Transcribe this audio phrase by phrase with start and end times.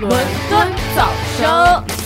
[0.00, 0.10] 伦
[0.48, 1.99] 敦早收。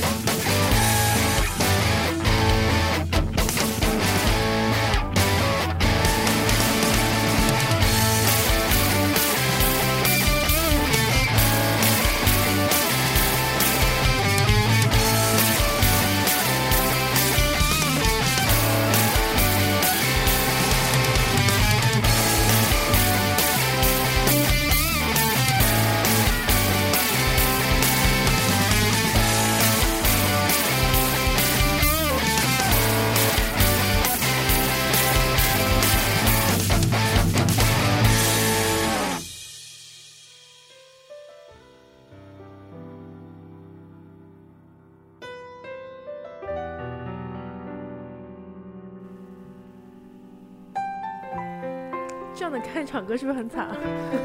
[53.14, 53.66] 歌是不是很惨？
[53.66, 53.76] 啊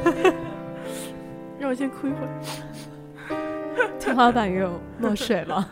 [1.60, 2.30] 让我先哭一会儿。
[4.00, 5.70] 天花板又漏水了。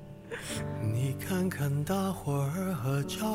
[0.80, 3.26] 你看看大伙儿合照，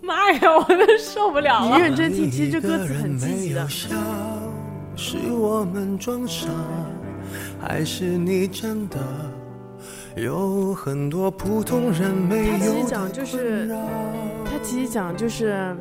[0.00, 1.82] 妈呀，我都受不了了你。
[1.82, 3.68] 认真听，其实这歌词很积极的。
[3.68, 3.96] 笑，
[4.94, 6.48] 是我们装傻，
[7.60, 8.98] 还是你真的
[10.14, 13.68] 有很多普通人没有他其实讲就是
[14.44, 15.76] 他其实讲就是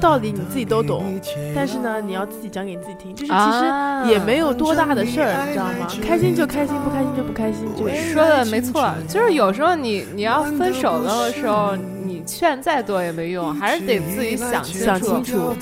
[0.00, 1.20] 道理你自己都懂
[1.54, 5.88] 但是呢，你要自己讲给你自己听，就是其啊实也没有多大的事儿，你知道吗？
[6.02, 11.74] 开心就开心，不开心就不开心，就说的没错，就是有时候你你要分手的时候，
[12.04, 15.24] 你劝再多也没用，还是得自己想清想清。
[15.24, 15.54] 楚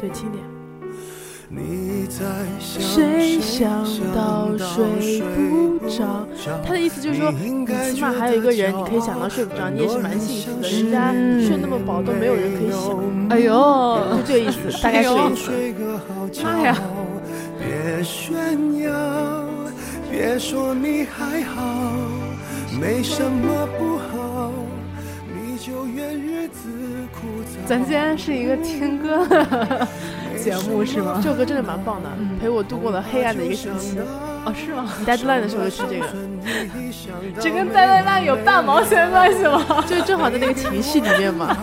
[0.00, 0.44] 对轻点。
[2.06, 2.24] 你在
[2.60, 3.84] 想谁想
[4.14, 6.24] 到睡不着？
[6.64, 10.68] 他的意思就是说，你起码还有一个人，你可以想到睡不着，你也是蛮幸福的。
[10.68, 11.12] 人家
[11.44, 15.16] 睡那么饱都没有人可以想，哎呦，就这个意思，大概是这
[15.72, 15.94] 个
[16.30, 16.44] 意思。
[16.44, 16.78] 妈呀！
[17.58, 18.92] 别炫耀，
[20.08, 21.92] 别说你还好，
[22.80, 24.52] 没什么不好，
[25.34, 26.68] 你就怨日子
[27.12, 27.66] 枯燥。
[27.66, 29.88] 咱今天是一个听歌的
[30.46, 31.18] 节目是吗？
[31.20, 32.08] 这首歌真的蛮棒的，
[32.40, 33.98] 陪我度过了黑暗的一个星期。
[34.44, 34.88] 哦，是吗？
[35.00, 36.06] 你 deadline 的时候就吃这个，
[37.42, 39.60] 这跟呆呆烂有半毛钱关系吗？
[39.88, 41.56] 就正好在那个情绪里面嘛。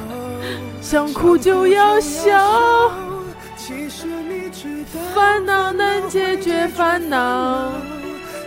[0.81, 2.91] 想哭就要笑，
[3.55, 7.71] 其实你知道，烦恼能解决烦恼。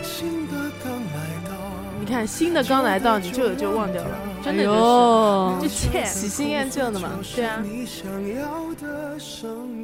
[0.02, 0.52] 新的
[0.84, 1.56] 刚来到，
[1.98, 4.10] 你看新的刚来到，你旧的就忘掉了，
[4.46, 4.78] 真的哎就是。
[4.78, 7.10] 呦就欠喜新厌旧的嘛。
[7.34, 7.60] 对啊，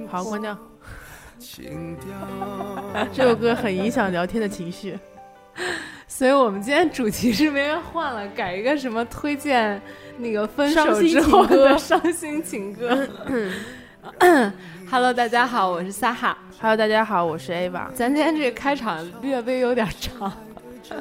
[0.08, 0.56] 好，关掉。
[3.12, 4.96] 这首歌很影响聊天的情绪。
[6.06, 9.82] 所以我们今天主题是没人换了，改一个什么推荐
[10.18, 13.08] 那个分手伤心之后的伤心情歌。
[14.88, 16.38] Hello，大家好，我是撒哈。
[16.60, 17.90] Hello，大家好，我是 Ava。
[17.92, 20.32] 咱今天这个开场略微有点长，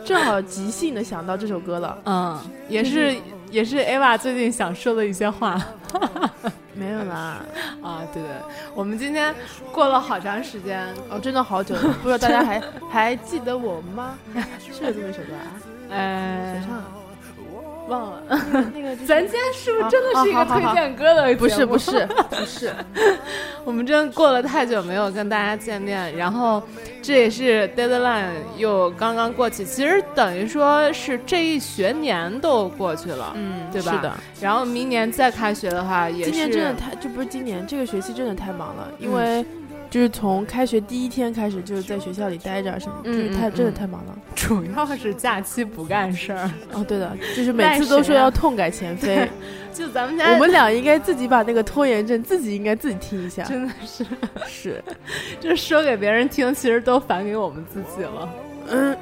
[0.04, 1.98] 正好即兴的想到这首歌了。
[2.06, 3.16] 嗯，也是
[3.52, 5.62] 也是 Ava 最近想说的一些话
[6.74, 7.38] 没有啦，
[7.84, 8.02] 啊。
[8.14, 8.32] 对对，
[8.74, 9.34] 我们今天
[9.72, 14.18] 过了好长时间，哦，真的好久了，不知道大家还 还记得我吗？
[14.60, 15.52] 是有这么一首歌啊？
[15.90, 16.82] 呃谁，唱？
[17.92, 18.24] 忘了。
[18.74, 21.36] 那个就是咱今天是不是真的是一个推荐歌的？
[21.36, 22.74] 不是不是不是，
[23.66, 26.62] 我们真过了太久没有跟大家见面，然后
[27.02, 33.92] 这也是 deadline 又刚刚过去，其实等于说是这一学年都过去了，嗯，对吧？
[33.94, 39.46] 是的，然后明年再开学的话，也是今年真的太，就不是今年这个学期真的太忙了，因嗯为
[39.92, 44.18] 就是从开学第一天开始就是在学校里待着什么，就是太真的太忙了。
[44.34, 46.50] 主要是假期不干事儿。
[46.72, 49.30] 哦，对的，就是每次都说要痛改前非，
[49.74, 53.44] 就咱们家我们俩应该自己把那个拖延症自己应该自己听一下。
[53.44, 54.06] 真的是，
[54.48, 54.84] 是，
[55.42, 58.30] 就是说给别人听，其实都反给我们自己了。
[58.70, 58.98] 嗯，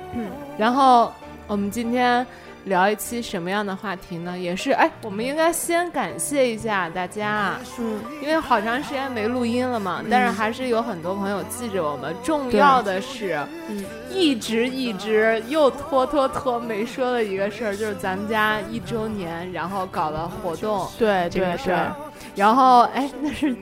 [0.57, 1.13] 然后
[1.45, 2.25] 我们今天
[2.65, 4.37] 聊一期什么样的话题呢？
[4.37, 12.15] 也是，哎，我们应该先感谢一下大家，嗯，因为好长时间没录音了嘛，但是还是有很多朋友记着我们。
[12.23, 13.39] 重要的是，
[13.69, 21.95] 嗯，一直一直又拖拖拖没说的一个事儿，就是咱们家一周年，然后搞了活动对对对这个事儿，
[22.35, 23.55] 然后哎，那是。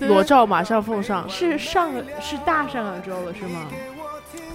[0.00, 1.24] 裸照马上奉上。
[1.30, 3.68] 是上个是大上个周了是吗？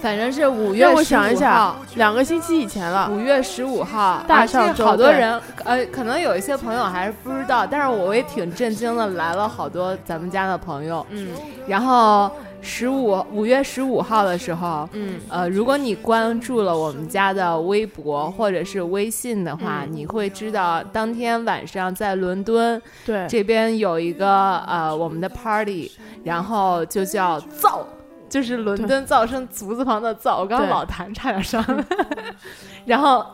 [0.00, 3.10] 反正是五月让我想一下号，两个星期以前了。
[3.12, 11.06] 五月十五号，大上周好多人，呃，可能有一些朋友还是不知道，但是我也挺震惊的，来了好多咱们家的朋友。
[11.10, 11.28] 嗯。
[11.66, 12.30] 然后
[12.62, 19.88] 十五五月十五号的时候，嗯，呃，如果你关注了我们家的微博或者是微信的话，嗯。
[19.92, 25.92] 你会知道当天晚上在伦敦对，这边有一个呃我们的 party，
[26.24, 27.86] 然后就叫造。
[28.30, 31.84] 就是伦敦噪声足字旁的噪，我刚刚老弹差点上来，
[32.86, 33.26] 然后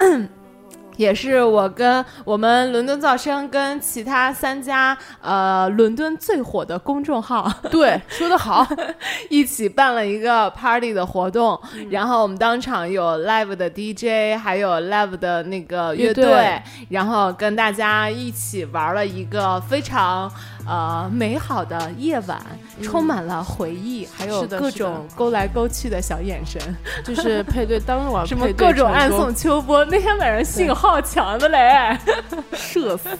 [0.96, 8.66] 也是我跟我们伦敦噪声跟其他三家呃伦敦最火的公众号对，说的好。
[9.28, 11.86] 一起办了一个 party 的活动，嗯。
[11.90, 20.32] 然后我们当场有 live 的 DJ，还有 live 的那个乐乐队然后跟大家一起玩了一个非常
[20.66, 22.40] 呃美好的夜晚，
[22.82, 26.60] 充满了回忆，还有各种勾来勾去的小眼神，
[27.04, 29.84] 就是配对当晚什么各种暗送秋波。
[29.84, 31.96] 那天晚上信号强的嘞，
[32.52, 33.16] 社死。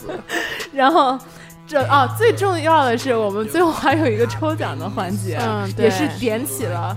[0.72, 1.18] 然后。
[1.68, 6.96] 这啊，最重要的是，我们最后还有一个抽奖的环节，嗯也是点起了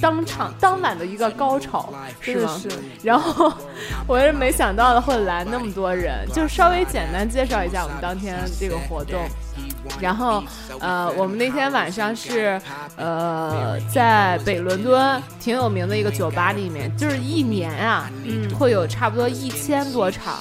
[0.00, 2.58] 当场当晚的一个高潮，是吗？
[2.58, 2.66] 是
[3.02, 3.52] 然后
[4.08, 9.20] 我是没想到的会来那么多人，就稍微简单介绍一下我们当天这个活动。
[10.00, 10.42] 然后，
[10.80, 12.60] 呃，我们那天晚上是，
[12.96, 20.34] 呃，在北伦敦挺有名的一个酒吧里面，就是一年啊，嗯会有差不多一千多场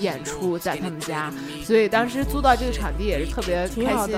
[0.00, 1.32] 演出在他们家，
[1.64, 4.16] 所以当时租到这个场地也是特别开心。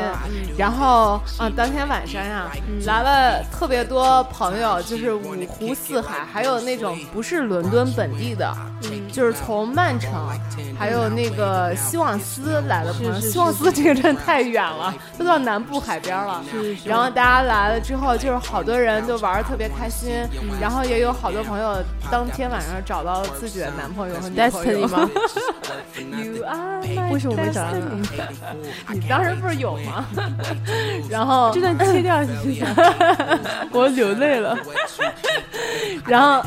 [0.56, 2.50] 然后啊，当天晚上呀，
[2.86, 8.54] 来了特别多朋友，就是五湖四海，还有那种不是伦敦本地的，
[8.84, 10.12] 嗯就是从曼城，
[10.78, 13.12] 还有那个希望斯来的朋友。
[13.14, 16.42] 是是希望斯这个真的太远了，都到南部海边了。
[16.50, 20.10] 是是然后大家来了之后，就是好多人都玩的特别开心，
[20.60, 21.76] 然后也有好多朋友
[22.10, 25.10] 当天晚上找到了自己的男朋友和女朋友 Destiny 吗
[25.96, 26.80] ？You are
[27.12, 27.98] 为什么没找到呢
[28.92, 30.04] 你当时不是有吗？
[31.08, 32.66] 然后这段切掉一下，
[33.72, 34.56] 我流泪了。
[36.06, 36.42] 然后，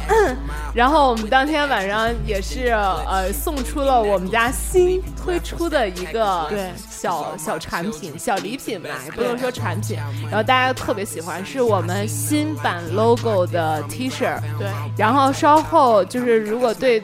[0.74, 9.98] 然后我们当天晚上也是呃送出了我们家新推出的一个对小小产品、小礼品吧，也不能说产品。
[10.30, 14.40] 然后大家特别喜欢，是我们新版 logo 的 T 恤。
[14.58, 14.68] 对，
[14.98, 17.04] 然后稍后就是如果对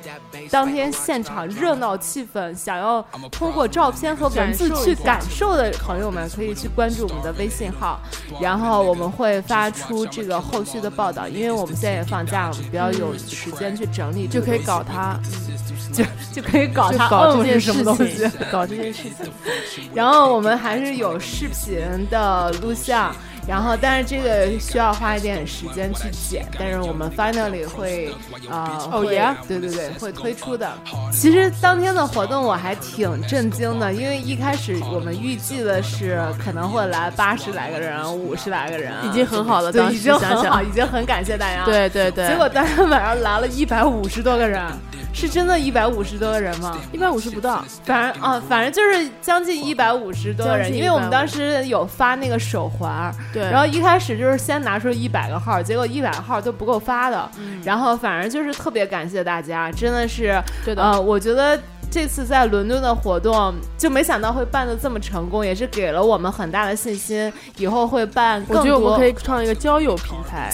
[0.52, 3.02] 当天现场热闹气氛想要
[3.32, 8.00] 通过照片和文字去感受的朋友们，可以去关注我们的微信号，
[8.42, 11.28] 然后我们会发出这个后续的报道。
[11.28, 15.20] 因为我们现在也放假了，比较有时间去整理， 就可以搞它，
[15.94, 16.04] 就
[16.34, 18.32] 就可以搞就它搞这件嗯是什么事东西情。
[18.52, 19.90] 搞这件事情。
[19.94, 23.14] 然后我们还是有视频的录像，
[23.50, 28.14] 然后但是这个需要花一点时间去剪，但是我们 finally 会
[28.48, 29.34] 呃哦会 yeah？
[29.48, 30.72] 对对对会推出的。
[31.12, 41.66] 其实当天的活动我还挺震惊的，因为一开始我们预计的是可能会来八十来个人、五十来个人，已经很好了，对，已经很好，想想，已经很感谢大家。。
[41.66, 44.62] 对对对，结果当天晚上来了一百五十多个人，
[45.14, 46.78] 是真的一百五十多个人吗？
[46.92, 57.62] 一百五十不到，反正啊，反正就是将近一百五十多个人，因为我们当时有发那个手环，对，然后一开始就是先拿出一百个号，结果一百个号都不够发的，嗯。
[57.64, 61.60] 然后反正就是特别感谢大家，真的是，对的，呃，我觉得。
[61.92, 68.60] 这次在伦敦的活动，就没想到会办得这么成功，也是给了我们很大的信心，以后会办更多。
[68.60, 70.52] 我觉得我们可以创一个交友平台，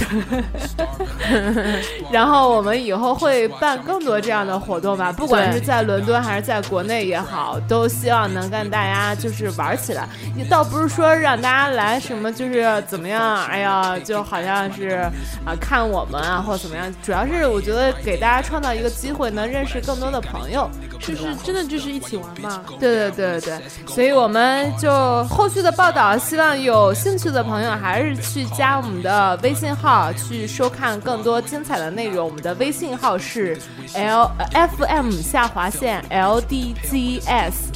[2.12, 10.08] 然后我们以后会办更多这样的活动吧，不管是在伦敦还是在国内也好，都希望能跟大家就是玩起来。
[10.36, 15.10] 也倒不是说让大家来什么就是怎么样，哎呀，就好像是
[15.46, 20.70] 啊、看我们啊或者怎么样，主要是我觉得给大家创造一个机会，能认识更多的朋友。
[21.08, 22.64] 就是真的就是一起玩嘛。
[22.80, 32.26] 对对对对对，所以我们就后续的报道，希望有兴趣的朋友还是去加我们的微信号，去收看更多精彩的内容。
[32.26, 33.58] 我们的微信号是
[33.94, 37.72] L 呃 F M 下划线 L D G S。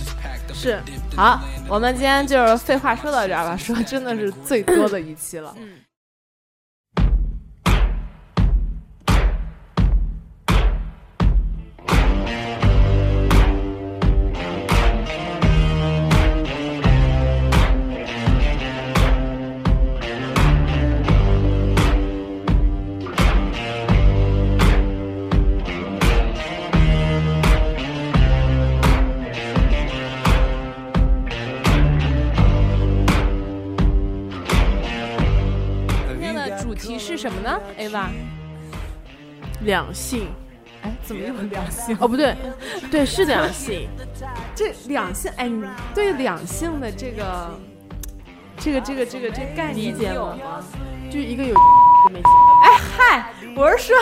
[0.52, 0.80] 是，
[1.16, 5.54] 好，我们今天就是废话说到这儿吧，说真的是最多的一期了。
[5.56, 5.62] 题
[37.20, 38.06] 什么呢？Ava，
[39.66, 40.30] 两性。
[40.82, 41.98] 哎，怎么又两性？
[42.00, 42.34] 哦，不对，
[42.90, 43.90] 对，是两性。
[44.56, 47.60] 这两性，哎，你对两性的这个、
[48.58, 50.64] 这个、这个、这个、这概念理解有吗？
[51.12, 51.54] 就一个有
[52.14, 52.22] 没
[52.64, 53.98] 哎嗨，我是说，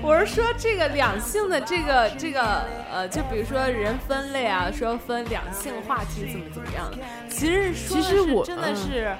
[0.00, 6.96] 我是说这个两性的这个这个呃，就比如说人分类啊，说分两性话题怎么怎么样的，
[7.28, 9.14] 其实说的是其实我真的是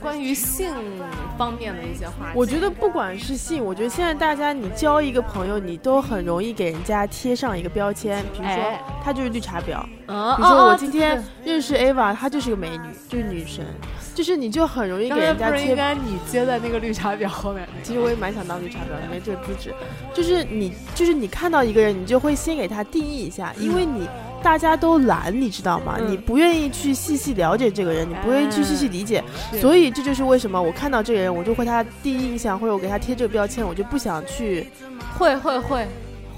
[0.00, 0.72] 关于性
[1.36, 2.32] 方面的一些话题。
[2.34, 9.84] 我觉得不管是性，我觉得现在大家你交一个朋友，你都很容易给人家贴上一个标签，比如说哎她就是绿茶婊。
[10.08, 13.64] 嗯，比如说哦我今天认识 Ava，她就是个美女，就是女神，
[14.14, 15.74] 就是你就很容易给人家贴。
[15.74, 17.68] 该你接在那个绿茶婊后面？
[17.82, 19.74] 其实我也蛮想当绿茶婊因为这个资质。
[20.14, 24.08] 就是你，就是你看到一个人，你就会先给他定义一下，因为你
[24.46, 25.96] 大家都懒，你知道吗？
[25.98, 26.08] 嗯。
[26.08, 29.58] 你不愿意去细细了解这个人，你不愿意去细细理解，是。
[29.60, 34.68] 所以这就是为什么我看到这个人，我就会他第一印象，或者我给他贴这个标签，我就不想去。
[35.18, 35.84] 会会会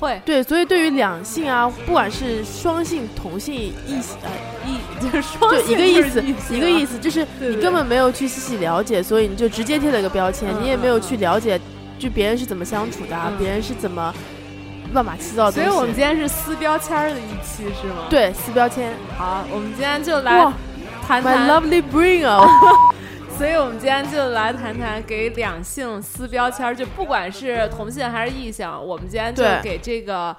[0.00, 0.22] 会。
[0.24, 4.30] 对，所以对于两性啊，不管是双性、同性、异性，呃，
[4.66, 6.22] 一 就是双一个意思，
[6.56, 11.60] 一个啊意思就是你根本没有去细细了解，所以你就直接贴了一个标签，嗯你也没有嗯去了解，
[11.98, 13.36] 就别人是怎么相处的啊，嗯。
[13.38, 14.14] 别人是怎么
[14.92, 15.68] 乱码七糟的东西。
[15.68, 20.52] 所以我们今天是撕标签儿的一期是吗？，对撕标签好，我们今天就来
[21.06, 22.46] 谈谈，My 谈 lovely brain 哦，
[23.36, 30.36] 所以，我们今天就来谈谈给两性撕标签儿，就不管是同性还是异性，我们今天就给这个，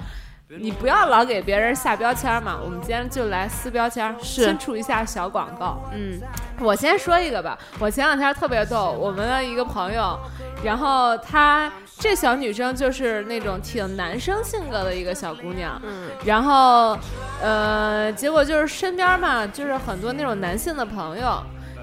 [0.50, 2.58] 你不要老给别人下标签儿嘛。
[2.62, 5.82] 我们今天就来撕标签先出一下小广告。
[5.94, 6.20] 嗯，
[6.60, 10.20] 我先说一个吧，我前两天特别逗，我们的一个朋友，
[10.64, 16.98] 然后她这小女生就是那种挺男生性格的一个小姑娘，嗯，然后，
[17.42, 21.42] 呃，结果就是身边嘛，就是很多那种男性的朋友，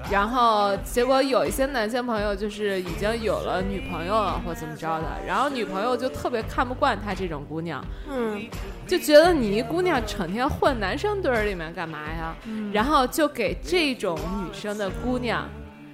[0.09, 8.41] 然后结果有一些男性朋友就是已经有了女朋友了或怎么着的，然后女朋友就特别看不惯她这种姑娘，嗯，
[8.87, 12.35] 就觉得你一姑娘整天混男生堆儿里面干嘛呀？
[12.73, 15.47] 然后就给这种女生的姑娘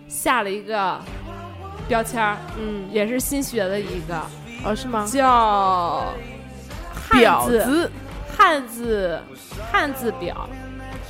[0.07, 0.99] 下了一个
[1.87, 4.21] 标签儿，嗯，也是新学的一个，
[4.63, 5.05] 哦，是吗？
[5.05, 6.13] 叫
[6.93, 7.91] 汉子，
[8.35, 9.19] 汉字，
[9.71, 10.33] 汉字婊，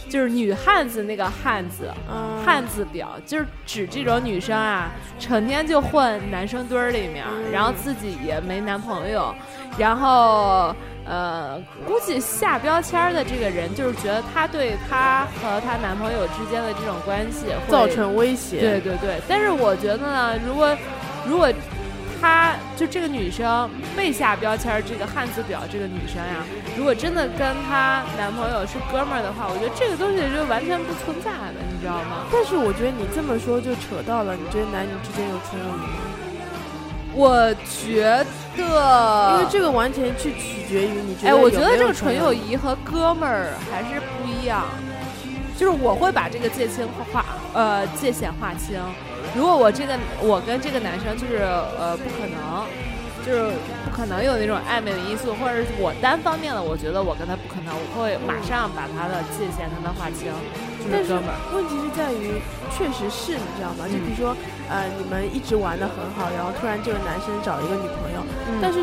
[0.10, 9.34] 就是女汉子那个汉字，嗯，汉字婊就是指这种女生啊，成天就混男生堆儿里面，然后自己也没男朋友，
[9.78, 10.76] 然后
[11.06, 20.78] 呃，估计下标签的这个人就是觉得她对她和她男朋友之间的这种关系会造成威胁，对对对，但是我觉得呢，如果
[21.28, 21.52] 如果
[22.22, 26.40] 她就这个女生被下标签，这个汉字表这个女生呀，
[26.78, 32.24] 如果真的跟她男朋友是哥们儿的话，我觉得这个东西就完全不存在的，你知道吗？
[32.32, 36.13] 但是我觉得你这么说就扯到了，你觉得男女之间有纯友谊吗？
[37.16, 37.54] 我
[37.86, 38.26] 觉
[38.58, 42.56] 得，因为这个完全去取决于你觉得哎，我觉得这个纯友谊。
[42.56, 44.66] 和哥们儿还是不一样，
[45.58, 48.80] 就是我会把这个界限划呃界限划清。
[49.36, 51.38] 如果我这个我跟这个男生就是
[51.78, 52.64] 呃不可能，
[53.26, 53.52] 就是
[53.84, 60.32] 不可能有那种暧昧的因素，或者是我单方面的，我觉得我跟他不可能，我会马上把他的界限跟他划清，
[60.84, 61.36] 就但是是哥们儿。
[61.56, 62.38] 问题是在于，
[62.76, 63.88] 确实是你知道吗？
[63.88, 64.36] 就比如说，
[64.70, 68.20] 呃，你们一直玩的很好，然后突然这个男生找一个女朋友，
[68.62, 68.80] 但是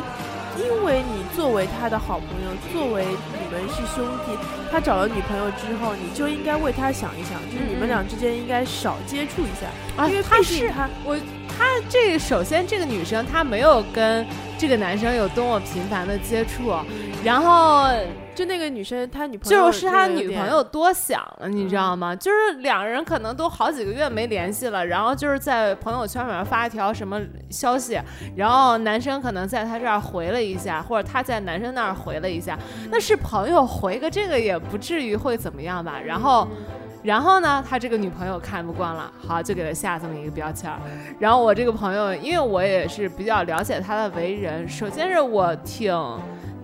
[0.59, 4.33] 因为你作为他的好朋友，作为你们是兄弟，
[4.71, 11.17] 他找了女朋友之后，你就应该为他想一想，就是你们俩之间应该少接触一下，啊因为他是他我，
[11.49, 14.27] 他这首先这个女生她没有跟
[14.59, 16.75] 这个男生有多么频繁的接触，
[17.25, 17.89] 然后
[18.41, 22.17] 就那个女生，他女朋友就是他那个有点女朋友多想了，你知道吗？
[22.17, 27.21] 就是两人可能都好几个月没联系了，然后就是在朋友圈里面发一条什么
[27.51, 28.01] 消息，
[28.35, 32.59] 然后男生可能在他这儿回了一下，或者他在男生那儿回了一下，
[32.91, 36.01] 那是朋友回个这个也不至于会怎么样吧？
[36.03, 36.49] 然后。
[37.03, 40.79] 然后呢，他这个女朋友看不惯了，好就给他下这么一个标签儿。
[41.19, 45.91] 然后我这个朋友，因为我也是比较了解他的为人，首先是我挺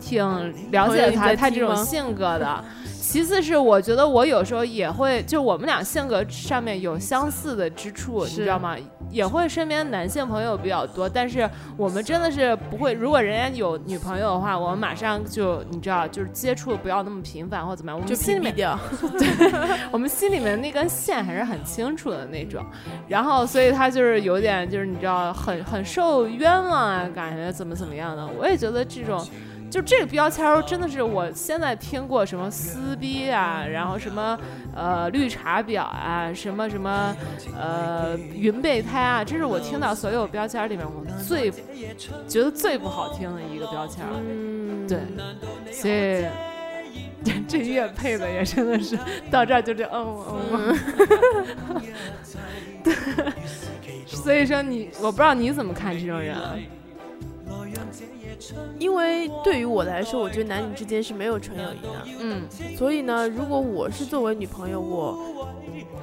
[0.00, 2.64] 挺了解他他这种性格的。
[3.00, 8.76] 其次是我觉得我有时候也会，就我们俩性格上面有相似的之处，你知道吗？
[9.08, 18.78] 也会身边男性朋友比较多，但是我们真的是不会，如果人家有女朋友的话，我们马上就你知道，就是接触不要那么频繁或怎么样，我们就心里面屏蔽掉。
[19.92, 22.62] 我们心里面那根线还是很清楚的那种，
[23.06, 29.24] 然后所以他就是有点就是你知道很很受冤枉啊，感觉怎么怎么样的，我也觉得这种
[29.70, 34.38] 就这个标签儿真的是我现在听过什么撕逼啊，然后什么
[34.74, 37.14] 呃绿茶婊啊，什么什么
[37.58, 41.50] 呃云备胎啊，这是我听到所有标签儿里面我最
[42.28, 44.10] 觉得最不好听的一个标签儿。
[44.14, 44.98] 嗯，对，
[45.72, 46.24] 所以
[47.48, 48.96] 这乐配的也真的是
[49.30, 50.78] 到这儿就这嗯嗯
[51.68, 51.82] 嗯，
[52.84, 52.94] 对，
[54.06, 56.54] 所以说你我不知道你怎么看这种人啊，
[58.78, 62.18] 因为对于我来说，我觉得男女之间是没有纯友谊的。
[62.20, 62.42] 嗯
[62.76, 65.46] 所以呢，如果我是作为女朋友，我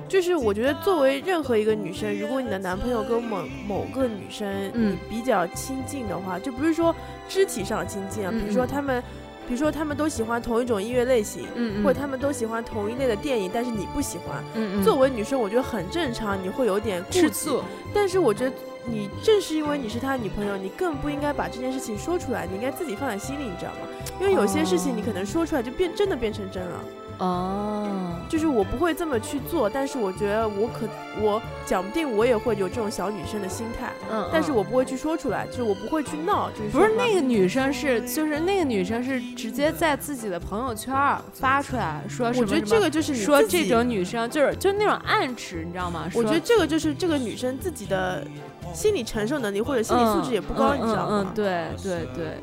[0.07, 6.93] 就是我觉得作为任何一个女生，如果你的男朋友跟某某个女生嗯比较亲近的话，就不是说
[7.29, 9.03] 肢体上的亲近啊，嗯比如说嗯他们，
[9.47, 14.43] 比如说他们都喜欢同一种音乐类型，嗯，或者他们都喜欢同一类的电影，但是你不喜欢。
[14.55, 17.03] 嗯嗯作为女生，我觉得很正常，你会有点。
[17.09, 17.61] 吃醋，
[17.93, 18.53] 但是我觉得
[18.85, 23.87] 你正是因为你是他女朋友，你更不应该把这件事情说出来，你应该自己放在心里，你知道吗？
[24.19, 26.79] 因为有些事情你可能说出来就变真的变成真了。
[27.19, 27.87] 哦，
[28.27, 30.87] 就是我不会这么去做，但是我觉得我可
[31.21, 40.93] 我讲不定我也会有这种小女生的心态，嗯，但是嗯我不会去说出来，就是我不会去闹，就是不是那个女生是，就是那个女生是直接在自己的朋友圈
[41.33, 46.09] 发出来说我觉得这个就是你说这种女生就是就是那种暗指，你知道吗？
[46.15, 48.25] 我觉得这个就是这个女生自己的
[48.73, 51.09] 心理承受能力或者心理素质也不高，嗯你知道吗？
[51.11, 52.37] 嗯嗯，对对对。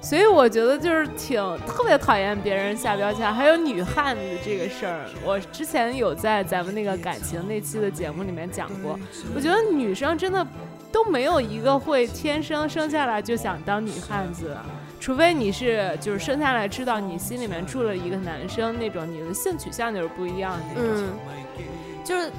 [0.00, 5.04] 所以我觉得就是挺特别讨厌别人下标签，还有女汉子这个事儿。
[5.24, 8.98] 我之前有在咱们那个感情那期的节目里面讲过，
[9.34, 10.46] 我觉得女生真的
[10.92, 14.56] 都没有一个会天生生下来就想当女汉子，
[15.00, 20.92] 除非你是就是生下来知道你心里面住了一个男生那种，你的性取向就是不一样的那种。
[20.94, 21.64] 嗯，
[22.04, 22.30] 就是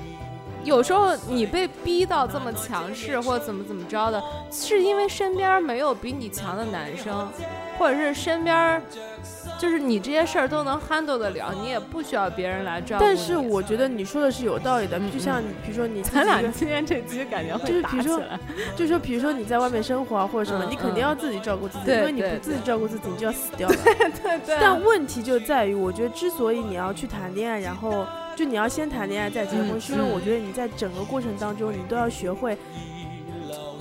[0.63, 7.27] 有时候你被逼到这么强势或者怎么怎么着的，是因为身边没有比你强的男生，
[7.77, 8.81] 或者是身边
[9.59, 13.03] 就是你这些事儿都能 handle 得了，你也不需要别人来照顾。
[13.03, 18.39] 但是我觉得你说的是有道理的，嗯就像你比如说你咱俩今天这期感觉就是会打比如说起来。
[18.75, 23.75] 就是说，比如说你在外面生活啊，或者什么，嗯你肯定要自己照顾自己，对因为你不自己照顾自己，你就要死掉了。
[24.23, 32.57] 对对但问题就在于，我觉得之所以你要去谈恋爱，然后就你要先谈恋爱再结婚，嗯是因为嗯我觉得你在整个过程当中，你都要学会，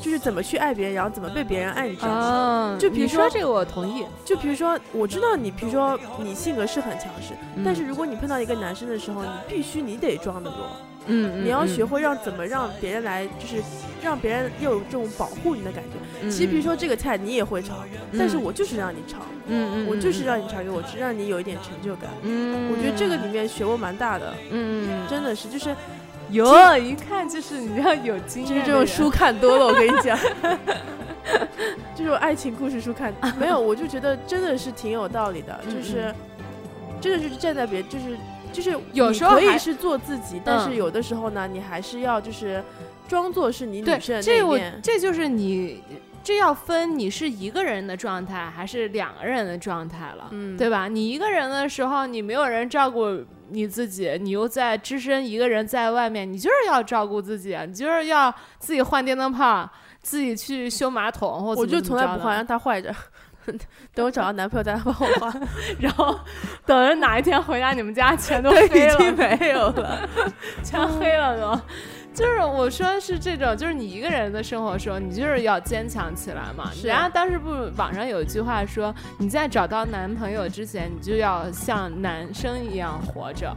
[0.00, 2.28] 就是怎么去爱别人，然后怎么被别人爱，你这样子？
[2.28, 10.70] 啊，就比如说这个我同意，就比如说，我知道你，比如说你性格是很强势，嗯但是如果你碰到一个男生的时候，你必须你得装的弱，
[11.06, 12.00] 嗯，你要学会。
[12.00, 13.62] 让怎么让别人来，就是
[14.02, 15.90] 让别人又有这种保护你的感觉。
[16.22, 17.74] 嗯其实比如说这个菜你也会炒，
[18.16, 22.10] 但是我就是让你炒，嗯，我就是嗯让你炒给我吃，让你有一点成就感。
[22.22, 25.74] 嗯，我觉得这个里面学问蛮大的，嗯，真的是就是
[26.30, 30.18] 有一看就是你要有经验，就是这种书看多了，我跟你讲，
[31.94, 36.14] 这种爱情故事书看没有，我就觉得真的是挺有道理的，嗯就是
[37.00, 38.16] 真的是站在别就是
[38.52, 42.62] 就是有时候可以是做自己，但是嗯有的时候呢，你还是要就是
[43.06, 44.78] 装作是你女生这我一面。
[44.82, 45.82] 这就是你。
[46.28, 50.86] 这要分你是一个人的状态还是两个人的状态了，嗯对吧？
[50.86, 59.66] 你一个人的时候，你没有人照顾你自己，你又在只身一个人在外面，你就是要照顾自己，啊你就是要自己换电灯泡，
[60.02, 62.94] 自己去修马桶或我就从来不换，让他坏着。
[63.94, 65.48] 等我找到男朋友再帮我换，
[65.80, 66.14] 然后
[66.66, 70.06] 等着哪一天回家，你们家全都， 黑了，已经没有了。
[70.62, 71.58] 全黑了都。
[72.18, 76.68] 就是我说是这种，就是你一个人的生活的时候，你就是要坚强起来嘛。
[76.74, 83.56] 是人家当时不网上有一句话说，你在找到男朋友之前，你就要像男生一样活着。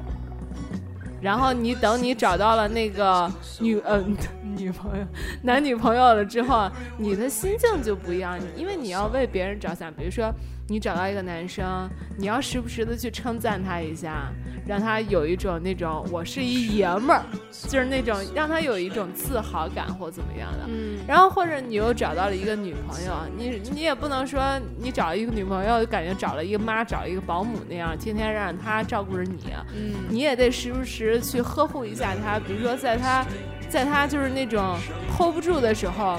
[1.20, 4.04] 然后你等你找到了那个女呃
[4.56, 5.06] 女朋友
[5.42, 9.92] 男女朋友了之后，你的心境就不一样，因为你要为别人着想。
[9.92, 10.32] 比如说
[10.72, 14.32] 你找到一个男生，你要时不时的去称赞他一下，
[14.66, 17.26] 让他有一种那种我是一爷们儿，
[17.68, 20.60] 就是那种让他有一种自豪感或怎么样的。
[20.70, 24.42] 嗯，然后或者你又找到了一个女朋友，你你也不能说
[24.78, 32.40] 你找一个女朋友，感觉找了一个妈，找一个保姆那样，天天让她照顾着你，嗯，你也得时不时去呵护一下她。
[32.40, 33.26] 比如说在她，
[33.68, 34.78] 在她就是那种
[35.18, 36.18] hold 不住的时候，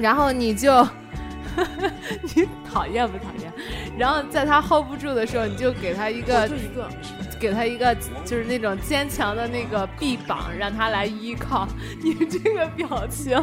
[0.00, 0.84] 然后你就。
[2.34, 3.52] 你讨厌不讨厌？
[3.98, 6.88] 然后在他 hold 不住的时候，你就给他一个就一个，
[7.38, 7.94] 给他一个
[8.24, 11.66] 就是那种坚强的那个臂膀，让他来依靠。
[12.02, 13.42] 你这个表情，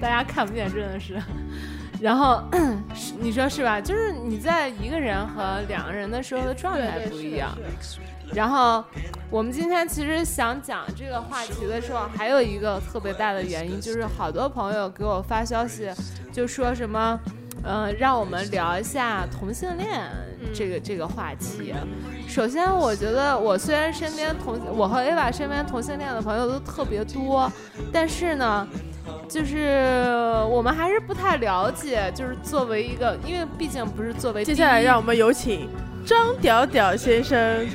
[0.00, 1.20] 大家看不见，真的是。
[2.00, 2.42] 然后
[3.18, 3.80] 你说是吧？
[3.80, 7.56] 就是你在一个人和两个人的时候的状态不一样。
[8.32, 8.84] 然后
[9.30, 15.90] 我们今天其实想讲这个话题的时候，还有一个特别大的原因，就是好多朋友给我发消息，
[16.32, 17.18] 就说什么。
[17.64, 20.00] 嗯，让我们聊一下同性恋
[20.54, 21.74] 这个这个话题。
[22.28, 27.52] 首先，我觉得我虽然身边同我和 Ava 身边同性恋的朋友都特别多，
[27.92, 28.66] 但是呢，
[29.28, 32.10] 就是我们还是不太了解。
[32.14, 35.68] 就是作为一个，因为毕竟不是作为接下来让我们有请
[36.06, 37.66] 张屌屌先生，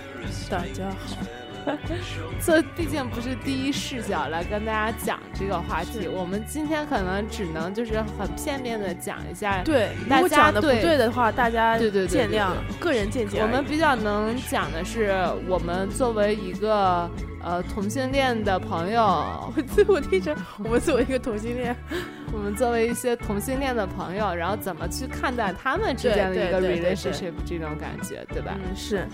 [0.49, 1.17] 大家好。
[2.45, 9.63] 这毕竟不是第一视角来跟大家讲这个话题，我们今天可能只能就是很片面的讲一下。
[9.63, 12.51] 对，大家讲的不对的话，大家对对见谅，
[12.81, 13.39] 个人见解。
[13.41, 15.13] 我们比较能讲的是，
[15.47, 17.09] 我们作为一个
[17.41, 19.01] 呃同性恋的朋友，
[19.55, 21.73] 我我听着，我们作为一个同性恋，
[22.33, 28.53] 我们作为一些同性恋的朋友，然后怎么去看待他们之间的一个 relationship 这种感觉，对吧？
[28.57, 29.07] 嗯，是。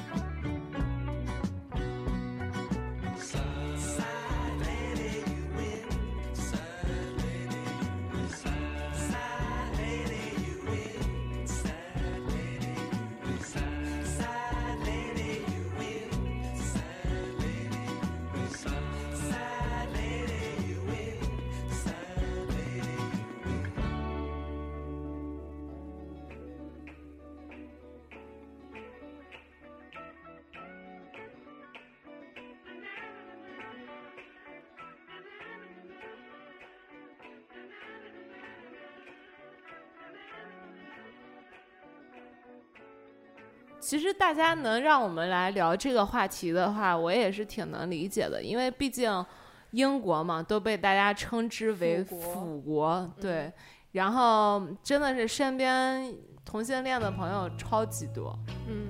[43.89, 49.25] 其实大家能让我们来聊这个话题的话，我也是挺能理解的，因为毕竟
[49.71, 53.51] 英国嘛都被大家称之为“腐国”，对。
[53.93, 56.13] 然后真的是身边
[56.45, 58.37] 同性恋的朋友超级多。
[58.67, 58.89] 嗯，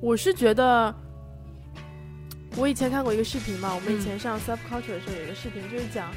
[0.00, 0.92] 我是觉得，
[2.56, 6.10] 我以前看过一个视频嘛，我们以前上 Self Culture 的时候有一个视频，就是讲。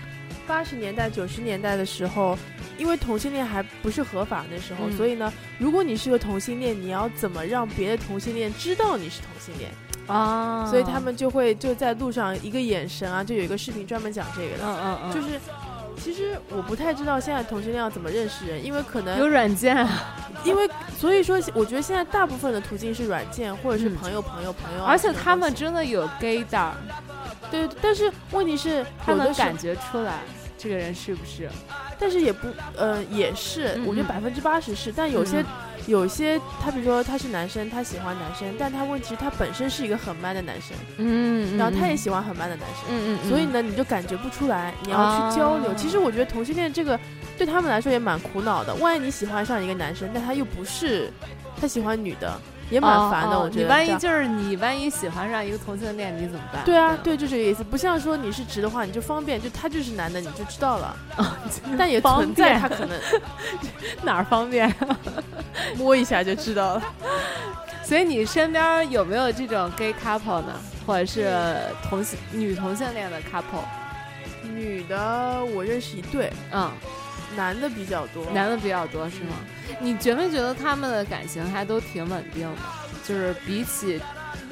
[0.48, 2.38] 八十年代、九十年代的时候，
[2.78, 9.70] 因为同性恋还不是合法那时候，所以呢，如果你是个同性恋，你要怎么让别的同性恋知道你是同性恋
[10.08, 10.66] 啊？
[10.68, 14.64] 所以他们就会就在路上一个眼神啊，就有一个视频专门讲这个的。
[14.64, 15.14] 嗯嗯嗯。
[15.14, 15.40] 就是，
[16.02, 19.86] 其实我不太知道现在同性恋要怎么认识人，因为可能有软件。
[20.44, 24.86] 因为所以说，我觉得现在大部分的途径是软件或者是朋友、朋友、朋友。
[24.86, 26.74] 而且他们真的有 gay 的。
[27.50, 30.20] 对，但是问题是，他能感觉出来。
[30.58, 31.50] 这个人是不是？
[32.00, 34.92] 但是也不，呃，也是，我觉得百分之八十是。
[34.92, 35.44] 但有些，
[35.88, 45.74] 有些，他比如说他是男生，他喜欢男生，但他问题是他本身是一个很 man 的男生，嗯，然后他也喜欢很 man 的男生，嗯嗯，所以呢，你就感觉不出来，你要去交流。
[45.76, 47.00] 其实我觉得同性恋这个
[47.38, 48.74] 对他们来说也蛮苦恼的。
[48.76, 51.12] 万一你喜欢上一个男生，但他又不是，
[51.60, 52.40] 他喜欢女的。
[52.70, 53.64] 也蛮烦的，我觉得。
[53.64, 56.64] 你万一就是你万一喜欢上一个同性恋，你怎么办？
[56.66, 57.64] 对啊，对，就这个意思。
[57.64, 60.96] 不像说你是直的话，你就方便，就他就是男的，你就知道了。
[61.78, 63.00] 但也存在他可能
[64.04, 64.74] 哪儿方便，
[65.78, 66.84] 摸一下就知道了。
[67.84, 70.54] 所以你身边有没有这种 gay couple 呢？
[70.86, 71.58] 或者是
[71.90, 73.64] 同性女同性恋的 couple？
[74.44, 76.70] 女的我认识一对，嗯。
[77.38, 79.36] 男的比较多，男的比较多是吗？
[79.80, 82.62] 你觉没觉得他们的感情还都挺稳定的？
[83.08, 84.02] 就是比起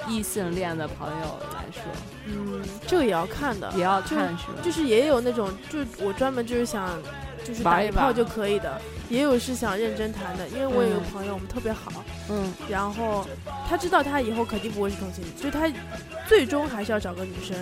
[0.08, 1.82] 异性恋的朋友来说，
[2.28, 4.60] 嗯，这个也要看的，也要看是吗？
[4.64, 6.88] 就是也有那种，就我专门就是想，
[7.44, 10.48] 就是打一炮就可以的，也有是想认真谈的。
[10.50, 11.92] 因为我有个朋友，我们特别好，
[12.30, 13.28] 嗯，然后
[13.68, 15.68] 他知道他以后肯定不会是同性恋，就他
[16.30, 17.58] 最终还是要找个女生。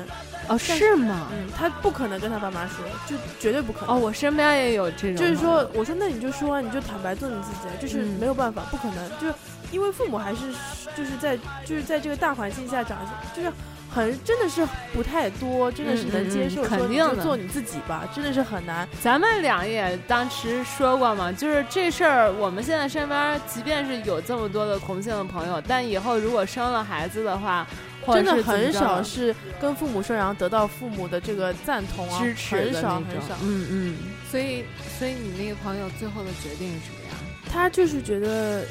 [0.49, 1.27] 哦，是吗？
[1.31, 3.95] 嗯，他不可能跟他爸妈说，就绝对不可能。
[3.95, 5.15] 哦，我身边也有这种。
[5.15, 9.33] 就是说，我说那你就说，你就坦白做你自己，就是没有办法，不可能，就是
[9.71, 10.51] 因为父母还是
[10.95, 12.97] 就是在就是在这个大环境下长，
[13.33, 13.51] 就是
[13.89, 18.85] 很真的是不太多，真的是能接受肯定的做你自己吧，真的是很难。
[19.01, 27.65] 咱们俩也当时说过嘛，就是这事儿，我们现在身边即便是有这么多的同性的朋友，但以后如果生了孩子的话。
[28.07, 33.35] 真的很少是跟父母说，然后得到父母的这个赞同啊，支持很少很少。
[33.43, 33.97] 嗯嗯。
[34.29, 34.63] 所以，
[34.97, 37.15] 所以你那个朋友最后的决定是什么呀？
[37.49, 38.65] 他就是觉得，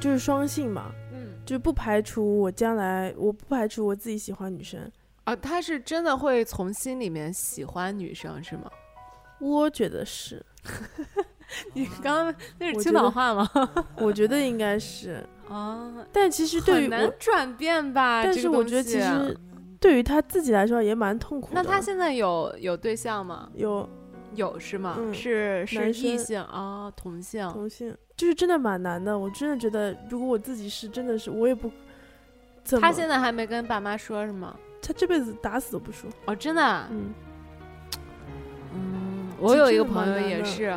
[0.00, 4.80] 就是双性嘛，嗯，就不排除我将来，我不排除我自己喜欢女生。
[5.24, 8.70] 啊，他是真的会从心里面喜欢女生是吗？
[9.40, 10.44] 我觉得是。
[11.74, 13.50] 你刚刚那是青岛话吗？
[13.98, 15.26] 我觉得应该是。
[15.48, 18.22] 啊，但其实对于难转变吧。
[18.22, 19.36] 但是我觉得其实
[19.78, 21.62] 对于他自己来说也蛮痛苦的。
[21.62, 23.50] 那他现在有有对象吗？
[23.54, 23.88] 有，
[24.34, 24.98] 有是吗？
[25.12, 27.48] 是是异性啊，同性。
[27.50, 29.18] 同性就是真的蛮难的。
[29.18, 31.70] 我真的觉得，如果我自己是，真的是我也不。
[32.80, 34.56] 他现在还没跟爸妈说，是吗？
[34.80, 36.08] 他这辈子打死都不说。
[36.24, 36.86] 哦，真的。
[36.90, 37.14] 嗯。
[38.72, 40.74] 嗯，我有一个朋友也是。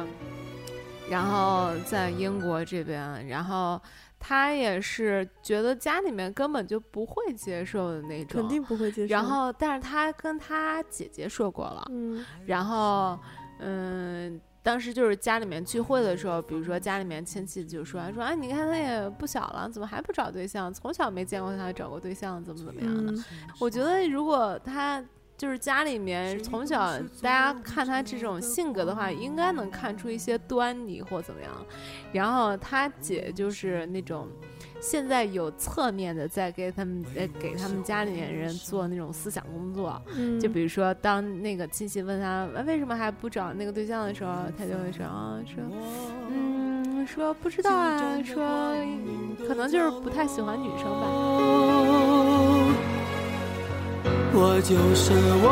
[1.10, 3.82] 然后在英国这边，然后
[4.20, 9.14] 他也是觉得家里面根本就不会接受的那种，肯定不会接受。
[9.14, 13.18] 然后，但是他跟他姐姐说过了，嗯然后，
[13.60, 20.74] 嗯，当时就是家里面聚会的时候，比如说家里面亲戚就说说，啊，你看他也不小了，怎么还不找对象？
[20.74, 23.12] 从小没见过他找过对象，怎么怎么样的？
[23.14, 23.24] 嗯
[23.60, 25.04] 我觉得如果他
[25.38, 31.52] 就是家里面从小大家看他这种性格的话，应该能看出一些端倪或怎么样。
[32.12, 34.28] 然后他姐就是那种。
[34.80, 45.64] 现在有侧面的在给他们呃给他们家里面人做那种思想工作，嗯，就比如说，当那个亲戚问他呃为什么还不找那个对象的时候，他就会说啊，说，
[46.30, 48.46] 嗯，说不知道啊，说
[49.48, 52.07] 可能就是不太喜欢女生吧。
[54.40, 55.46] 我就是我，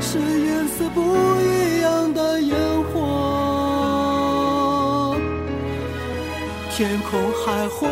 [0.00, 1.00] 是颜色不
[1.40, 2.56] 一样的烟
[2.92, 5.14] 火，
[6.72, 7.86] 天空海阔，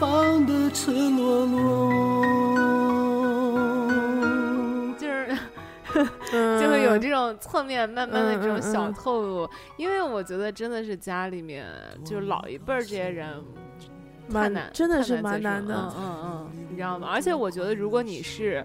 [0.00, 1.92] 放的赤裸裸。
[4.98, 5.36] 就是
[6.32, 11.66] 嗯 就会有这种侧面慢慢的这种小透露，因为我觉得真的是家里面
[12.02, 13.28] 就是老一辈儿这些人
[14.30, 17.08] 太蛮难，真的是蛮难的嗯嗯嗯，你知道吗？
[17.12, 18.64] 而且我觉得如果你是。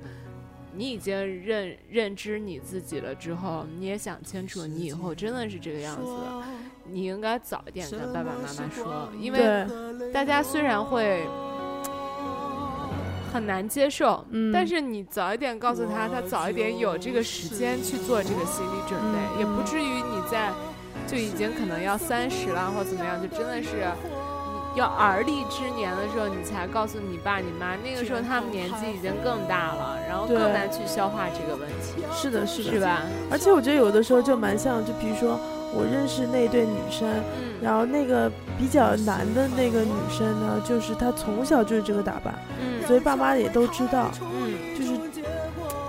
[0.75, 6.11] 你已经认认知你自己了之后，你也想清楚，你以后真的是这个样子，
[6.91, 11.25] 你应该早一点跟爸爸妈妈说，因为，大家虽然会
[13.33, 20.51] 很难接受，嗯但是你早一点告诉他，他早一点有这个时间去做这个心理准备，嗯也不至于你在
[21.07, 23.85] 就已经可能要三十了或怎么样，就真的是。
[24.75, 32.79] 要而立之年的时候，你才告诉你爸你妈，那个时候他们年纪已经更大了，然后更难去消化这个问题，是的，是的，是？
[32.79, 33.01] 吧？
[33.31, 35.39] 而且我觉得有的时候就蛮像，就比如说
[35.73, 44.11] 我认识那对女生，嗯，然后那个比较难的那个女生呢，就是她从小就是这个打扮，嗯所以爸妈也都知道。
[44.21, 44.99] 嗯就是，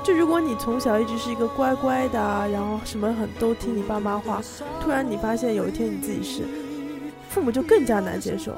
[0.05, 4.41] 就如果你从小一直是一个乖乖的啊，然后什么很都听你爸妈话，
[4.81, 6.45] 突然你发现有一天你自己是，
[7.29, 8.55] 父母就更加难接受。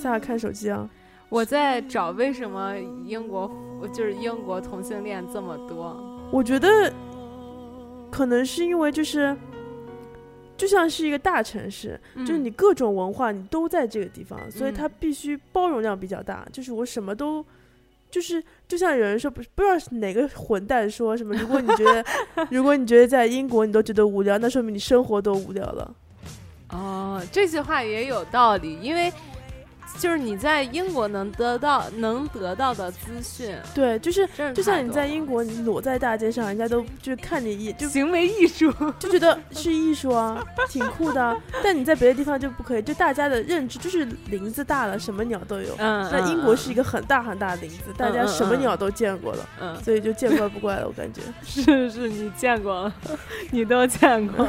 [0.00, 0.88] 夏夏看手机啊，
[1.28, 3.50] 我在找为什么英国
[3.92, 5.96] 就是英国同性恋这么多，
[6.32, 6.92] 我觉得
[8.10, 9.36] 可能是因为就是。
[10.56, 16.46] 就像是一个大城市，就是嗯你各种文化你都在这个地方，所以嗯它必须包容量比较大。
[16.52, 17.42] 就是我什么都，
[18.10, 22.04] 就是就像有人说，不是不知道是哪个混蛋说什么，如果你觉得
[22.52, 25.94] 如果你觉得在英国你都觉得无聊，那说明你生活都无聊了。
[26.68, 29.10] 哦，这句话也有道理，因为
[29.98, 41.36] 就是你在英国能得到能得到的资讯，对，就是就像你在英国，你裸在大街上，人家都就看你一眼，就行为艺术， 就觉得是艺术啊， 挺酷的啊。
[41.62, 45.74] 但你在别的地方就不可以，就大家的认知就是林子大了，什么鸟都有。
[45.78, 51.20] 嗯，那英国是一个很大很大的林子，大家什么鸟都见过了，嗯，所以就见怪不怪了，我感觉。
[51.44, 52.94] 是是，你见过了，
[53.50, 54.46] 你都见过。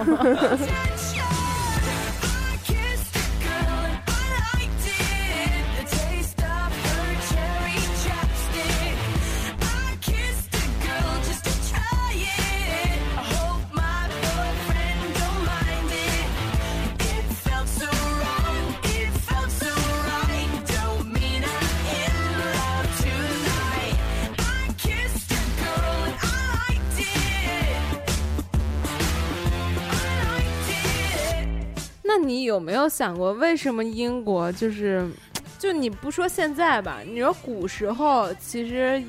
[32.62, 35.10] 没有想过，为什么英国就是，
[35.58, 39.02] 就你不说现在吧，你说古时候，其实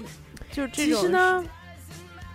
[0.50, 1.44] 就这其种实呢，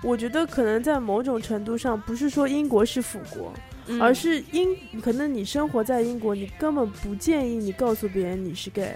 [0.04, 3.54] 我觉得可能在某种程度上，不是说英国是腐国，
[3.88, 8.96] 嗯而是英可能你生活在英国，你根本不建议你告诉别人你是 gay。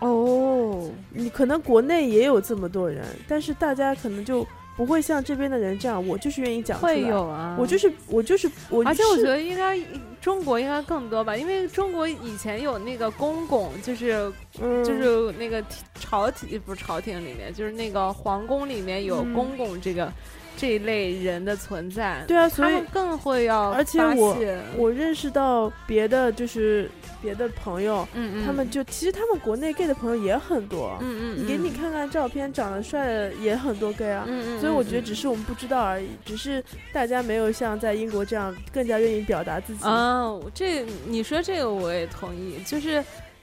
[0.00, 4.44] 哦，你可能国内也有这么多人，但是大家可能就
[4.76, 6.92] 不会像这边的人这样，我就是愿意讲出来。
[6.92, 9.78] 会有啊，我就是我就是我，而且我觉得应该
[10.22, 14.82] 中国应该更多吧，因为中国以前有那个公公，就是嗯。
[14.84, 15.62] 就是那个
[15.96, 19.34] 朝廷不是朝廷里面，就是那个皇宫里面有嗯。
[19.34, 20.12] 公公这个、
[20.56, 24.56] 这一类人的存在，对啊，所以更会要而且发我泄。
[24.76, 26.88] 我认识到别的就是
[27.22, 34.24] 别的朋友，嗯嗯，他们就其实他们国内 gay 的朋友也很多，嗯嗯，你给你看看照片，长得帅的也很多 gay 啊。
[34.26, 39.84] 嗯，嗯嗯，所以我觉得嗯只是我们不知道而已，只是大家没有像在英国这样更加愿意表达自己。
[39.84, 43.02] 啊，这你说这个我也同意，就是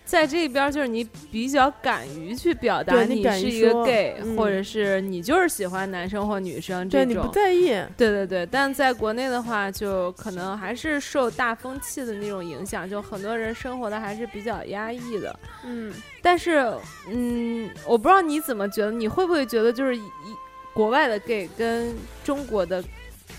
[0.10, 7.32] 在这边儿就是你比较敢于去表达你是一个 gay，、嗯或者是你就是喜欢男生或女生对你不这种。
[7.32, 15.40] 在意，对对对，但在国内的话，就可能还是受大风气的那种影响，就很多人生活的还是比较压抑的。
[15.64, 15.94] 嗯，
[16.24, 16.74] 但是，
[17.12, 20.02] 嗯，我不知道你怎么觉得，你会不会觉得就是一
[20.74, 22.84] 国外的 gay 跟中国的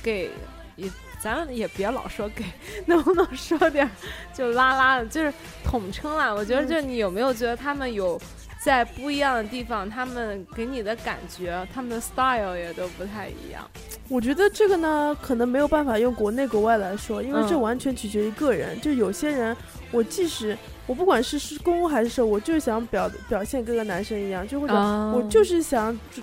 [0.05, 0.31] gay
[0.77, 0.89] 也，
[1.23, 2.45] 咱也别老说 gay，
[2.87, 3.89] 能不能说点
[4.35, 6.33] 就拉拉的，就是统称啦？
[6.33, 8.21] 我觉得，嗯就是你有没有觉得他们有
[8.63, 13.69] 在不一样的地方，他们给你的感觉，他们的 style 也都不太一样。
[14.09, 18.81] 我觉得这个呢，可能没有办法用国内国外来说，因为这嗯完全取决于个人。
[18.81, 19.57] 就有些人，
[19.93, 20.57] 我即使
[20.87, 26.21] 我不管是是公还是受，我就是想表表现跟个男生一样，就或者啊我就是想就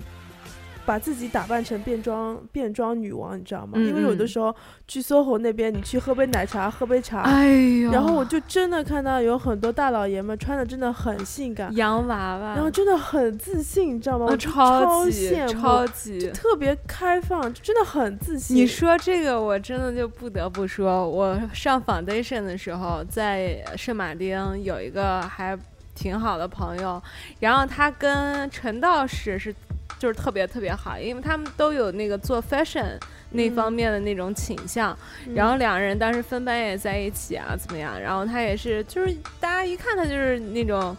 [0.88, 3.72] 把自己打扮成变装变装女王，你知道吗？
[3.74, 4.54] 嗯因为有的嗯时候
[4.86, 7.46] 去 SOHO 那边，你去喝杯奶茶，喝杯茶，哎
[7.82, 14.24] 呦然后我就真的看到有很多大老爷们穿的真的很性感，洋娃娃，然后真的很自信，你知道吗？
[14.24, 18.56] 啊我超级超级特别开放，就真的很自信。
[18.56, 25.54] 你说这个，我真的就不得不说，我上 foundation 的时候，在圣马丁有一个还
[25.94, 27.02] 挺好的朋友，
[27.40, 29.54] 然后他跟陈道士是
[29.98, 32.98] 就是特别特别好，因为他们都有那个做 fashion
[33.30, 34.96] 那方面的那种倾向，
[35.26, 38.00] 嗯然后两个人当时分班也在一起啊，怎么样？
[38.00, 40.96] 然后他也是，就是大家一看他就是那种。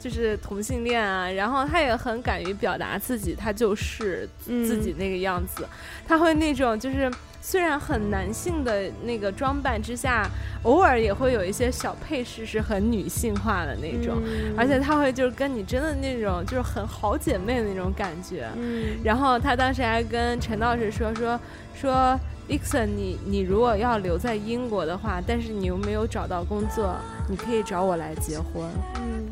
[0.00, 5.68] 就是同性恋啊，然后他也很敢于表达自己，他就是自己那个样子，
[6.08, 7.08] 他会那种就是
[7.42, 10.26] 虽然很男性的那个装扮之下，
[10.62, 14.54] 偶尔也会有一些小配饰是很女性化的那种，嗯。
[14.56, 18.48] 而且他会就是跟你真的那种就是很好姐妹的那种感觉。
[18.56, 18.96] 嗯。
[19.04, 21.38] 然后他当时还跟陈道士说说
[21.74, 26.96] 说 Dixon，你你如果要留在英国的话，但是你又没有找到工作，
[27.28, 28.68] 你可以找我来结婚。
[28.96, 29.28] 嗯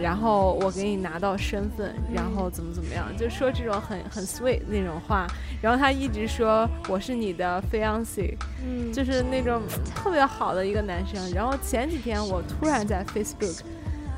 [0.00, 5.26] 然后我给你拿到身份，然后怎么怎么样，就说这种很很 sweet 那种话。
[5.62, 11.32] 然后他一直说我是你的 fiance，嗯，就是那种嗯特别好的一个男生。
[11.32, 13.60] 然后前几天我突然在 Facebook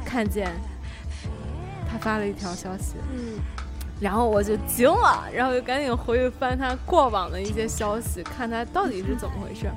[0.04, 0.50] 看见
[1.90, 3.40] 他发了一条消息，嗯
[4.00, 9.70] 然后我就惊了，然后就赶紧回去翻他过往的一些消息，看他到底是怎么回事。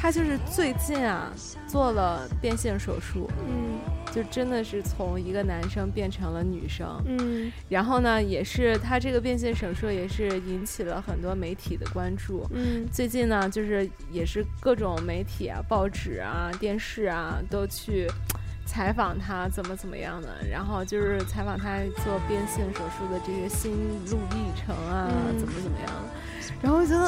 [0.00, 1.30] 他就是最近啊
[1.66, 3.78] 做了变性手术，嗯。
[4.12, 7.00] 就真的是从一个男生变成了女生。
[7.06, 7.52] 嗯。
[7.68, 12.44] 然后呢，也是他这个变性手术也是引起了很多媒体的关注。
[12.50, 12.88] 嗯。
[12.90, 18.10] 最近呢，就是也是各种媒体啊、报纸啊、电视啊都去
[18.66, 23.72] 采访他怎么怎么样的，然后就是采访他做变性手术的这些心
[24.10, 25.38] 路历程啊，嗯。
[25.38, 26.08] 怎么怎么样的。
[26.60, 27.04] 然后我觉得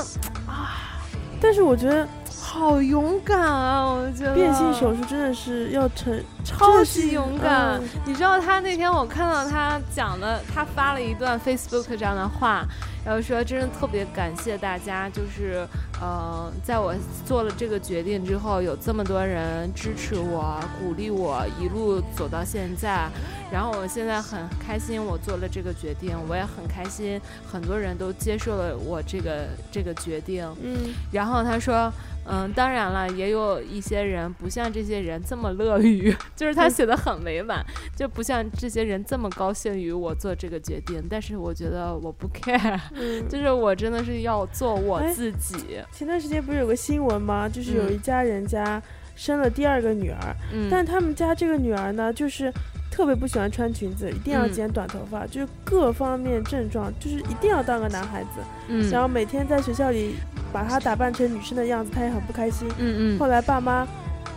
[0.46, 1.00] 啊。
[1.40, 2.06] 但是我觉得
[2.42, 3.84] 好勇敢啊！
[3.84, 7.80] 我觉得变性手术真的是要成超级勇敢。
[7.80, 12.66] 嗯你知道他那天我看到他讲的，他发了一段 Facebook 这样的话，
[13.04, 15.66] 然后说真的特别感谢大家，就是
[16.00, 16.92] 呃，在我
[17.24, 23.08] 做了这个决定之后，有这么多人支持我、鼓励我，一路走到现在。
[23.52, 30.44] 然后我现在很开心，我做了这个决定，我也很开心，很多人都接受了我这个这个决定。
[30.60, 31.92] 嗯然后他说，
[32.24, 37.64] 嗯，当然了，也有一些人不像这些人这么乐于， 就是他写的很委婉，
[37.96, 41.02] 就不像这些人这么高兴于我做这个决定。
[41.10, 43.28] 但是我觉得我不 care，嗯。
[43.28, 45.80] 就是我真的是要做我哎自己。
[45.92, 47.48] 前段时间不是有个新闻吗？
[47.48, 48.80] 就是有嗯一家人家
[49.16, 52.52] 生了第二个女儿，嗯，但他们家这个女儿呢，就是
[52.92, 58.28] 特别不喜欢穿裙子，一定要嗯剪短头发，就是各方面症状，就是一定要当个男孩子。
[58.68, 60.16] 嗯，然后每天在学校里
[60.52, 62.68] 把他打扮成女生的样子，他也很不开心。
[62.78, 63.88] 嗯嗯后来爸妈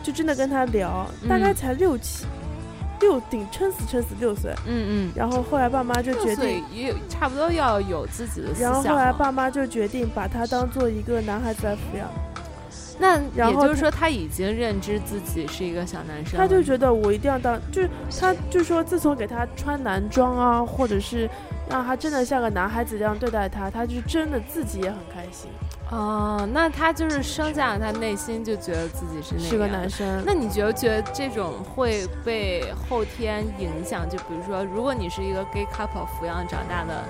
[0.01, 2.25] 就真的跟他聊，嗯大概才六七
[3.01, 4.51] 六顶撑死撑死六岁。
[4.65, 8.81] 嗯嗯，然后后来爸妈就决定，也有差不多要有自己的思然后。
[8.81, 12.10] 后来爸妈就决定把他当做一个男孩子来抚养。
[12.98, 17.89] 那然后就是说，他已经认知自己是一个小男生，他就觉得我一定要当，就是
[18.19, 21.29] 他就说，自从给他穿男装啊，或者是
[21.69, 25.50] 让他真的像个男孩子一样对待他，他就真的自己也很开心，
[25.91, 30.23] 哦，那他就是生下来，他内心就觉得自己是那是个男生。
[30.25, 34.10] 那你觉得觉得这种会被后天影响？
[34.10, 37.04] 就比如说，如果你是一个 gay couple 抚养长大的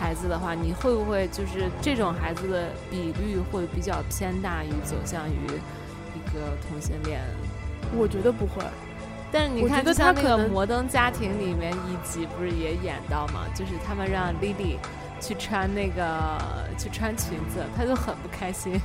[0.00, 5.44] 孩子的话，你会不会就是这种孩子的比率会比较偏大于走向于
[6.16, 7.20] 一个同性恋？
[7.94, 8.64] 我觉得不会。
[9.30, 14.78] 但是你看，就像那个《摩登家庭》里面一集不是也演到嘛，就是他们让 Lily
[15.20, 16.40] 去穿那个
[16.78, 18.80] 去穿裙子，她就很不开心，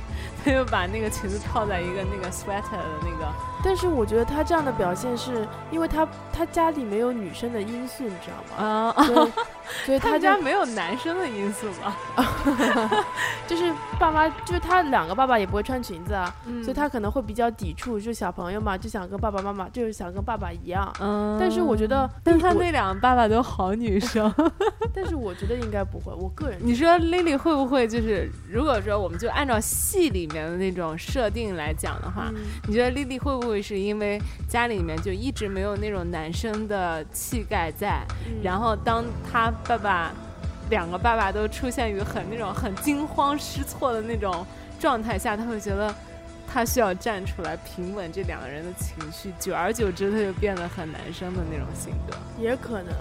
[0.46, 3.26] 她就把那个裙子套在一个那个 sweater 的那个，
[3.64, 8.94] 但是我觉得他这样的表现是因为他他家里没有女生的因素，你知道吗？
[8.96, 9.32] 啊，所以
[9.86, 11.96] 所以他家没有男生的因素吧？
[13.48, 20.92] 就是爸妈，就是他两个爸爸也不会穿裙子啊，嗯所以他可能会比较抵触，就小朋友嘛，就想跟爸爸妈妈，就是想跟爸爸一样。
[21.00, 24.32] 嗯，但是我觉得，我但他那两个爸爸都好女生。
[24.94, 32.42] 但是我觉得应该不会，我个人你说 Lily 会不会就是，如果说我们就按照戏里面的那种设定来讲的话，嗯。
[32.66, 38.42] 你觉得 Lily 会不会是因为家里面就一直没有那种男生的气概在，嗯。
[38.42, 40.12] 然后当他爸爸
[40.70, 44.44] 两个爸爸都出现于很那种很惊慌失措的那种
[44.80, 45.94] 状态下，他会觉得
[46.46, 52.16] 他需要站出来平稳这两个人的情绪，久而久之他就变得很男生的那种性格。
[52.40, 52.92] 也可能，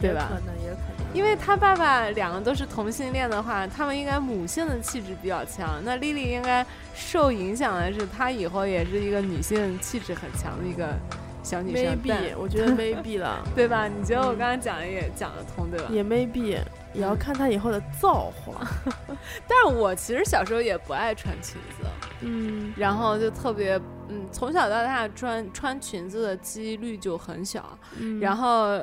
[0.00, 1.14] 对吧可能，也可能。
[1.14, 5.80] 因为他爸爸两个都是同性恋的话，他们应该母性的气质比较强。
[5.82, 10.94] 那丽丽应该受影响的是，她以后也是一个女性气质很强的一个
[11.42, 13.88] 小女生，但 maybe，我觉得 maybe 了， 对吧？
[13.88, 15.86] 你觉得我刚刚讲的也讲得通，对吧？
[15.90, 16.58] 也 maybe，
[16.92, 18.68] 也要看她以后的造化。
[19.48, 21.88] 但是我其实小时候也不爱穿裙子，
[22.20, 23.80] 嗯，然后就特别，
[24.10, 28.78] 嗯，从小到大穿穿裙子的几率就很小，嗯然后。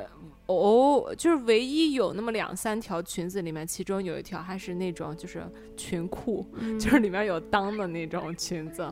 [0.48, 5.44] 哦，就是唯一有那么两三条裙子里面，其中有一条还是那种就是
[5.76, 8.88] 裙裤，嗯就是里面有裆的那种裙子，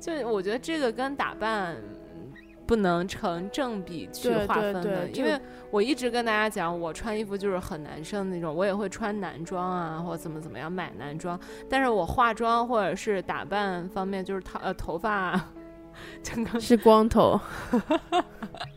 [0.00, 1.76] 就我觉得这个跟打扮
[2.14, 2.32] 嗯
[2.66, 5.40] 不能成正比去划分的，因为
[5.70, 11.38] 我一直跟大家讲，我穿衣服就是很男生那种，我也会穿男装啊，或怎么怎么样买男装，
[11.70, 15.52] 但是我化妆或者是打扮方面，就是头呃头发、啊。
[16.22, 17.40] 整个是光头，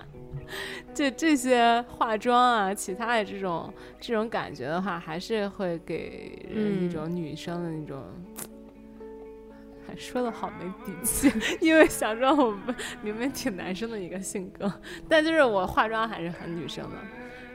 [1.00, 8.04] 这这些化妆啊，其他的这种这种感觉的话，还是会给人一嗯种女生的那种，
[9.88, 11.32] 还说的好没底气，
[11.66, 14.70] 因为想说我们明明挺男生的一个性格，
[15.08, 16.98] 但就是我化妆还是很女生的，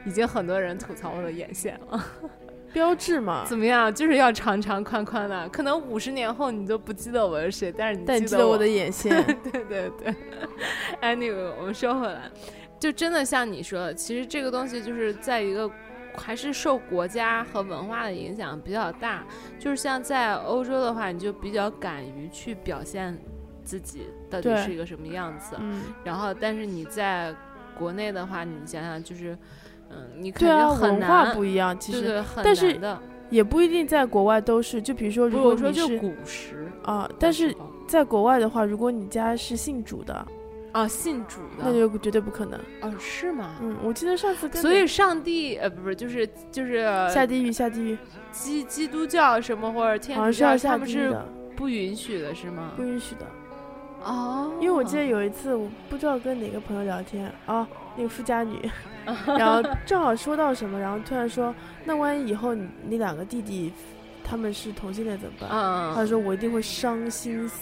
[0.07, 2.03] 已经很多人吐槽我的眼线了。
[2.73, 3.45] 标志嘛。
[3.45, 3.93] 怎么样？
[3.93, 10.13] 就是要长长宽宽的，可能五十年后你都不记得我是谁，但是你记得但你记得我的眼线， 对对对
[11.03, 12.23] ，anyway，我们说回来，
[12.85, 15.67] 就真的像你说的，其实这个东西就是在一个
[16.15, 19.23] 还是受国家和文化的影响比较大。
[19.57, 23.17] 就是像在欧洲的话，你就比较敢于去表现
[23.63, 25.55] 自己到底是一个什么样子。
[25.59, 27.33] 嗯，然后，但是你在
[27.75, 29.35] 国内的话，你想想就是，
[29.89, 32.79] 嗯，你肯对啊，文化，不一样，其实对对，很但是。
[33.31, 34.79] 也不一定在国外都是。
[34.79, 37.53] 就比如说，如果说就是古时，啊，但是
[37.87, 40.25] 在国外的话，如果你家是信主的，
[40.75, 42.59] 啊，信主的，那就绝对不可能。
[42.81, 43.55] 哦，是吗？
[43.61, 47.97] 嗯，我记得上次跟所以上帝呃不是就是就是下地狱，下地狱，
[48.33, 52.83] 基基督教什么或者天好主教，像是要下他们是地狱的，不允许的，是吗不？
[52.83, 53.25] 允许的。
[54.03, 57.65] 哦，因为我记得有一次，我不知道跟哪个朋友聊天啊，
[57.95, 58.69] 那个富家女，
[59.39, 61.55] 然后正好说到什么，然后突然说，
[61.85, 63.71] 那万一以后你你两个弟弟
[64.25, 65.49] 他们是同性恋怎么办？
[65.49, 67.59] 他嗯，说我一定会伤心死。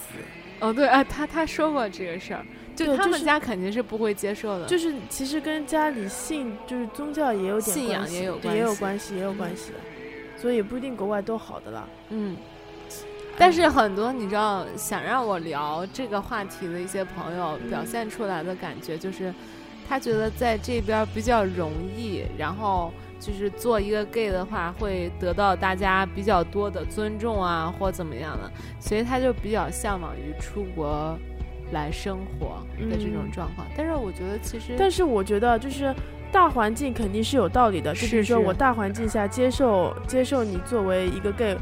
[0.60, 2.44] 哦对，哎，他他说过这个事儿，
[2.74, 9.78] 就他们家肯定是不会接受的，就是其实跟家里信就是宗教也有点信仰关系也有对也有关系，也有关系的，
[10.36, 11.86] 所以也不一定国外都好的啦。
[12.10, 12.36] 嗯。
[13.36, 19.34] 但是很多你知道，想让我聊这个话题的一些朋友嗯表现出来的感觉就是，
[19.88, 28.48] 他觉得在这边比较容易，然后就是做一个 gay 的话，会得到大家比较多的尊重啊，或怎么样的，
[28.78, 31.18] 所以他就比较向往于出国
[31.74, 33.66] 来生活的这种嗯状况。
[33.76, 35.94] 但是我觉得其实，但是我觉得就是
[36.32, 41.54] 大环境肯定是有道理的，就比是如说我大环境下接受接受你作为一个 gay，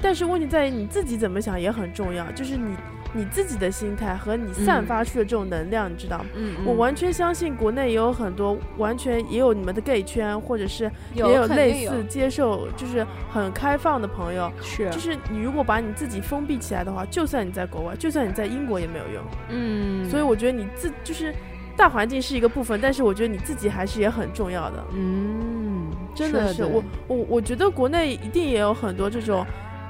[0.00, 2.76] 但是问题在于你自己怎么想也很重要，就是你
[3.16, 6.24] 你自己的心态和你散嗯发出的这种能量，你知道吗？
[6.34, 14.52] 嗯，我嗯完全相信国内也有很多完全也有你们的 gay 圈，或者是也有类似接受就是很开放的朋友。
[14.60, 19.24] 是就是你如果把你自己封闭起来的话，就算你在国外，就算你在英国也没有用。
[19.50, 21.32] 嗯，所以我觉得你自就是
[21.76, 24.84] 大环境是一个部分，但是我觉得你自己还是也很重要的。
[24.92, 29.44] 嗯，真的是对我我我觉得国内一定也有很多这种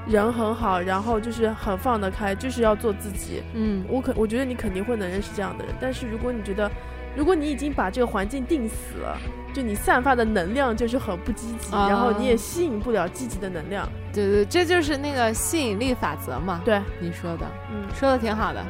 [0.07, 3.41] 人很好，然后就是很放得开，就是要做自己。
[3.53, 6.69] 嗯我肯我觉得你肯定会能认识这样的人，但是如果你觉得
[7.15, 9.17] 如果你已经把这个环境定死了，
[9.53, 13.87] 就你散发的能量就是很不积极，啊然后你也吸引不了积极的能量。
[14.13, 16.61] 对对，这就是那个吸引力法则嘛。
[16.63, 18.63] 对，你说的，嗯，说的挺好的。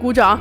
[0.00, 0.38] 鼓掌。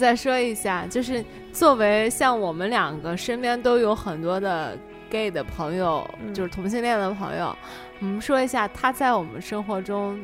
[0.00, 1.22] 再说一下，就是
[1.52, 4.76] 作为像我们两个身边都有很多的
[5.10, 6.32] gay 的朋友，嗯。
[6.32, 7.54] 就是同性恋的朋友，
[8.00, 10.18] 我们说一下他在我们生活中，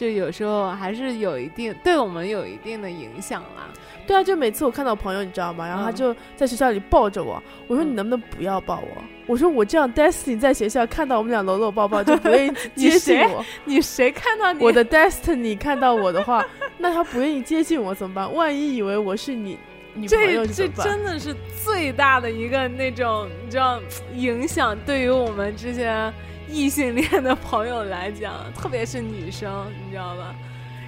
[0.00, 3.68] 就有时候还是有一定对我们有一定的影响啦。
[4.06, 5.68] 对啊，就每次我看到朋友，你知道吗？
[5.68, 9.04] 然后他嗯就在学校里抱着我，我说嗯你能不能不要抱我？
[9.26, 13.44] 我说我这样 Destiny 在学校看到我们俩搂搂抱抱就不愿意你接近谁我。
[13.66, 16.42] 你谁看到你我的 Destiny 看到我的话，
[16.78, 18.34] 那他不愿意接近我怎么办？
[18.34, 19.58] 万一以为我是你
[19.92, 20.86] 女朋友这这怎么办？
[20.88, 23.78] 真的是最大的一个那种你知道
[24.14, 26.10] 影响，对于我们这些
[26.50, 30.34] 异性恋的朋友来讲， 特别是女生，你知道吧？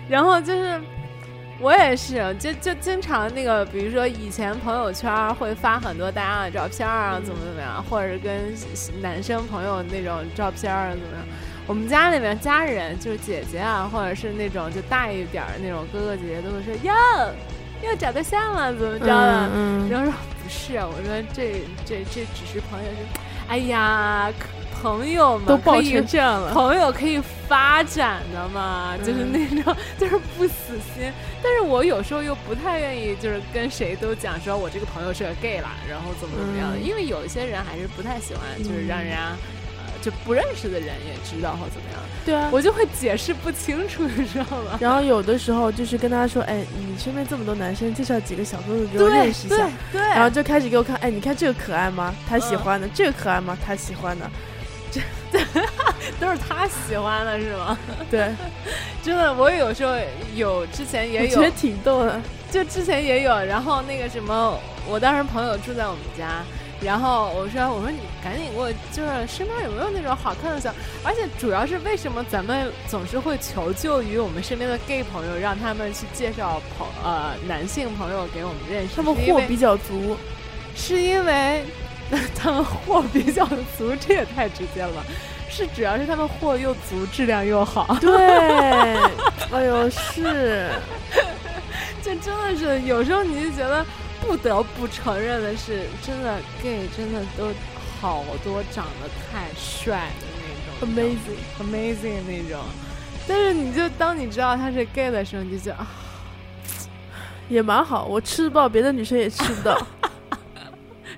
[0.08, 0.80] 然后就是
[1.60, 8.52] 我也是，就就经常那个，比如说以前朋友圈会发很多大家的照片啊，嗯怎么怎么样，或者是跟
[9.00, 11.24] 男生朋友那种照片啊，怎么样。
[11.64, 16.92] 我们家里面家人就是姐姐啊，或者是那种就大一点那种哥哥姐姐，都会说哟，
[17.84, 19.48] 又找对象了，怎么着的？
[19.54, 24.46] 嗯嗯然后说不是，我说这这这只是朋友，就哎呀，可
[24.82, 26.52] 朋友们都抱样了。
[26.52, 31.12] 朋友可以发展的嘛，嗯就是那种 就是不死心。
[31.42, 39.36] 但是我有时候又不太愿意，就是跟谁都讲说我这个朋友是个 gay 啦，然后怎么怎么样的，嗯因为有一些人还是不太喜欢，就是让人家。
[39.84, 44.78] 呃，就不认识的人也知道或怎么样，对啊，我就会解释不清楚， 你知道吗？
[44.78, 49.56] 然后有的时候就是跟他说，哎，你身边这么多男生，介绍几个小哥哥给我认识一下
[49.90, 50.00] 对。
[50.00, 52.14] 对，然后就开始给我看，哎，你看这个可爱吗？
[52.28, 52.86] 他喜嗯欢的。
[52.94, 53.58] 这个可爱吗？
[53.66, 54.30] 他喜欢的。
[56.20, 57.78] 都是他喜欢的是吗？
[58.10, 58.30] 对，
[59.02, 59.94] 真的，我有时候
[60.34, 62.20] 有之前也有我觉得，挺逗的。
[62.50, 66.42] 就之前也有，然后那个什么，我当时朋友住在我们家，
[66.82, 70.70] 然后我说我说你赶紧给我，就是身边有没有那种好看的小，
[71.02, 80.14] 而且主要是为什么咱们总是会求救于我们身边的 gay 朋友，让他们去介绍朋呃男性朋友给我们认识，他们货比较足，
[80.76, 81.64] 是因为
[82.34, 83.46] 他们货比较
[83.78, 85.02] 足，这也太直接了吧？
[85.52, 87.94] 是主要是他们货又足，质量又好。
[88.00, 88.10] 对，
[89.52, 90.70] 哎呦是，
[92.02, 93.84] 这真的是有时候你就觉得
[94.22, 97.50] 不得不承认的是，真的 gay 真的都
[98.00, 100.26] 好多长得太帅的
[100.80, 102.64] 那种 Amazing amazing 那种。
[103.28, 105.86] 但是你就当你知道他是 gay 的时候，你就觉得啊，
[107.50, 109.78] 也蛮好，我吃不到，别的女生也吃不到。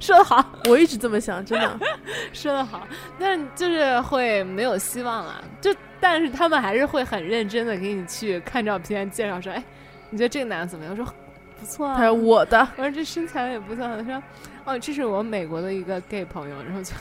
[0.01, 1.79] 说得好， 我一直这么想，真的。
[2.33, 2.87] 说得好，
[3.19, 5.43] 但是就是会没有希望了。
[5.61, 9.63] 就但是他们还是会很认真的给你去看照片，介绍说，哎，
[10.11, 10.93] 你觉得这个男的怎么样？
[10.93, 11.15] 我说
[11.61, 13.85] 不错啊，他说我的，我说这身材也不错。
[13.85, 14.23] 他说，
[14.65, 16.93] 哦，这是我美国的一个 gay 朋友，然后就。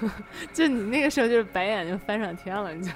[0.52, 2.92] 就你那个时候就是白眼就翻上天了，你就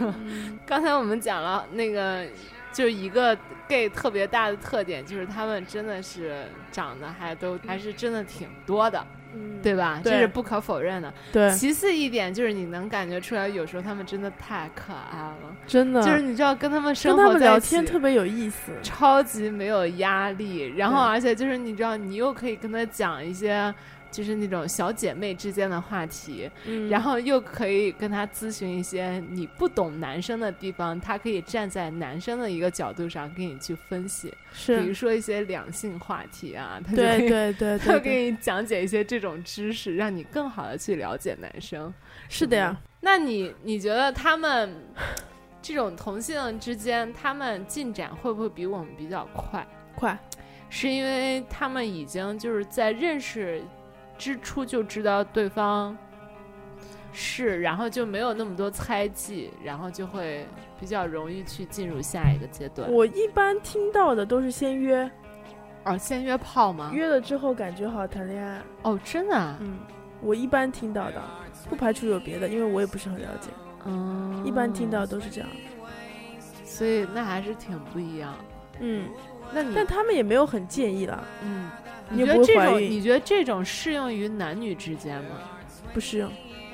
[0.66, 2.26] 刚才我们讲了那个，
[2.74, 3.34] 就一个
[3.66, 10.00] gay 特别大的特点，就是他们真的是长得还都还是真的挺多的，嗯对吧？
[10.04, 11.14] 这对是不可否认的。
[11.32, 18.72] 对，其次一点就是你能感觉出来，有时候他们真的太可爱了，真的，就是你知道跟他们生跟他们聊活在一起天特别有意思。
[18.82, 23.72] 超级没有压力，然后而且就是你知道，你又可以跟他讲一些。
[24.14, 34.32] 就是那种小姐妹之间的话题，嗯然后又可以跟他咨询一些你不懂男生的地方，他可以站在男生的一个角度上给你去分析，
[34.66, 41.92] 比如，说一些两性话题啊，他就对对对 他对对，会给你讲解一些这种知识，让你更好的去了解男生。
[42.28, 42.80] 是的呀。
[43.00, 44.72] 那你你觉得他们
[45.60, 49.66] 这种同性之间，他们进展会不会比我们比较快？
[49.94, 50.18] 快，
[50.70, 53.62] 是因为他们已经就是在认识
[54.18, 55.96] 之初就知道对方
[57.12, 60.46] 是，然后就没有那么多猜忌，然后就会
[60.80, 62.90] 比较容易去进入下一个阶段。
[62.92, 65.08] 我一般听到的都是先约，
[65.84, 66.90] 哦，先约炮吗？
[66.92, 68.60] 约了之后感觉好谈恋爱。
[68.82, 69.56] 哦，真的啊？
[69.60, 69.78] 嗯，
[70.20, 71.22] 我一般听到的，
[71.68, 73.50] 不排除有别的，因为我也不是很了解。
[73.84, 75.48] 嗯，一般听到都是这样。
[76.64, 78.34] 所以那还是挺不一样。
[78.80, 79.08] 嗯，
[79.52, 81.70] 那你但他们也没有很介意啦，嗯，
[82.14, 85.30] 你觉得这种你觉得这种适用于男女之间吗？
[85.92, 86.30] 不适用。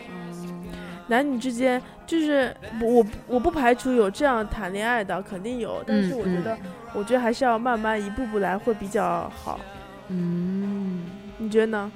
[0.08, 0.64] 嗯，
[1.08, 6.58] 男女之间就是我我我不排除有这样谈恋爱的，肯定有，但是嗯我觉得，
[6.94, 9.60] 我觉得还是要慢慢一步步来会比较好。
[10.08, 11.04] 嗯，
[11.38, 11.92] 你觉得呢？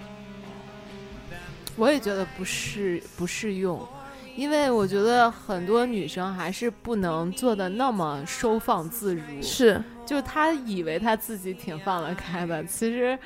[1.76, 3.80] 我也觉得不适不适用，
[4.36, 9.22] 因为我觉得很多女生还是不能做的那么收放自如。
[9.40, 13.18] 是，就她以为她自己挺放得开的，其实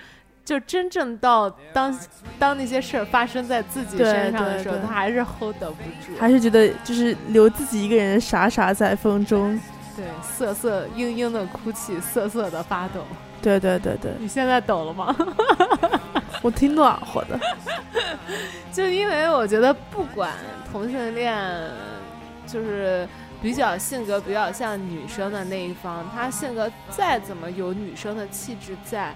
[0.44, 1.98] 就真正到当
[2.38, 9.58] 当那些事儿发生在自己身上的时候，她还是 hold 不住，还是觉得就是留自己一个人傻傻在风中。
[9.96, 13.00] 对瑟瑟嘤嘤的哭泣，瑟瑟的发抖。
[13.42, 15.14] 对对对对，你现在抖了吗？
[16.48, 17.38] 我挺暖和的。
[18.72, 20.32] 就因为我觉得，不管
[20.72, 21.36] 同性恋，
[22.46, 23.06] 就是
[23.42, 29.14] 比较性格比较像女生的那一方，他性格再怎么有女生的气质在，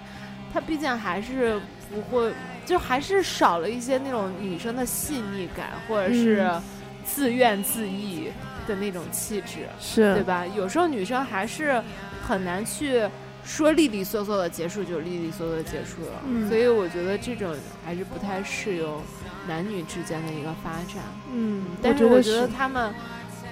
[0.53, 1.59] 他毕竟还是
[1.91, 2.31] 不会，
[2.67, 6.61] 就还是少了一些那种女生的细腻感，或者是嗯
[7.03, 8.31] 自怨自艾
[8.67, 10.45] 的那种气质，是，对吧？
[10.55, 11.81] 有时候女生还是
[12.21, 13.09] 很难去。
[13.43, 16.47] 说利利索索的结束就利利索索的结束了，嗯。
[16.47, 19.01] 所以我觉得这种还是不太适用
[19.47, 21.03] 男女之间的一个发展。
[21.33, 22.93] 嗯，但是我觉得他们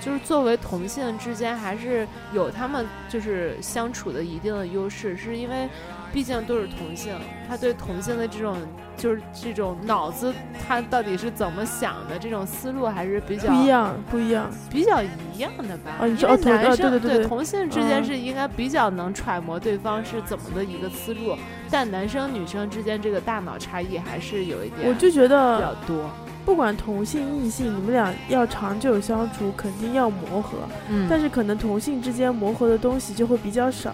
[0.02, 5.70] 就是作为同性之间，还是有他们就是相处的一定的优势，是因为
[6.12, 7.14] 毕竟都是同性，
[7.48, 8.58] 他对同性的这种
[8.98, 10.34] 就是这种脑子，
[10.68, 14.52] 他到底是怎么想的，这种思路还是比较不一样，不一样。
[14.72, 15.98] 比较一样的吧。
[16.02, 21.38] 因为男生对对对对同性之间嗯是应该比较能揣摩对方是怎么的一个思路，
[21.70, 26.10] 但男生女生之间这个大脑差异还是有一点，我就觉得比较，多。
[26.46, 30.58] 不管同性异性，你们俩要长久相处，肯定要磨合。
[30.90, 33.94] 嗯但是可能同性之间磨合的东西就会比较少。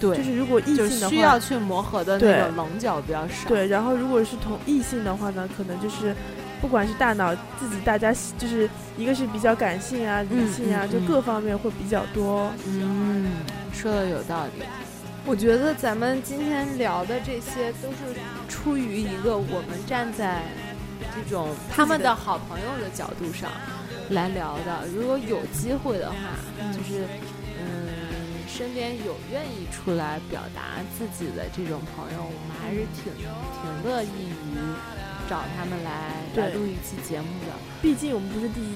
[0.00, 6.14] 对，就是如果异性的话，需要去磨合的那对个棱角比较少。，对，然后如果是同异性的话呢，可能就是
[6.60, 8.68] 不管是大脑自己大家就是
[8.98, 12.50] 一个是比较感性啊、理性啊，就各方面会比较多。
[12.66, 13.32] 嗯，
[13.72, 14.64] 说的有道理。
[15.26, 17.96] 我觉得咱们今天聊的这些都是
[18.46, 20.42] 出于一个我们站在
[21.14, 23.50] 这种他们的好朋友的角度上
[24.10, 24.86] 来聊的。
[24.94, 26.16] 如果有机会的话，
[26.72, 27.06] 就是
[27.58, 34.58] 嗯，身边有愿意出来表达自己的这种朋友，我们还是挺挺乐意于
[35.28, 37.52] 找他们来来录一期节目的。
[37.80, 38.74] 毕竟我们不是第一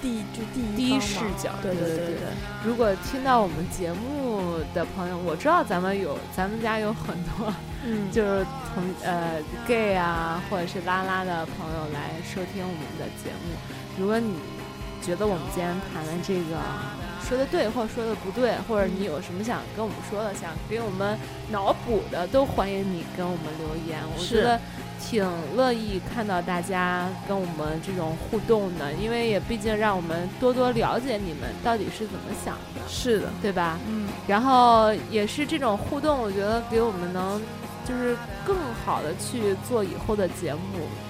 [0.00, 2.26] 第一就第一第一视角对对对对对对，
[2.64, 7.52] 如果听到我们节目的朋友，我知道咱们有咱们家有很多
[7.84, 13.56] 嗯，就是同呃 gay 啊或者是拉拉的朋友来收听我们的节目。
[13.98, 14.34] 如果你
[15.02, 16.58] 觉得我们今天谈的这个
[17.22, 21.18] 说的对，或者说的不对，或者你有什么想跟我们说的，想给我们
[21.50, 23.98] 脑补的，都欢迎你跟我们留言。
[24.18, 24.60] 我觉得
[25.00, 25.24] 挺
[25.56, 33.78] 乐意看到大家跟我们这种互动的，因为也毕竟让我们多多了解你们到底是怎么想的，是的，对吧？
[33.88, 37.40] 嗯，然后也是这种互动，我觉得给我们能
[37.86, 38.16] 就是
[38.46, 40.60] 更好的去做以后的节目，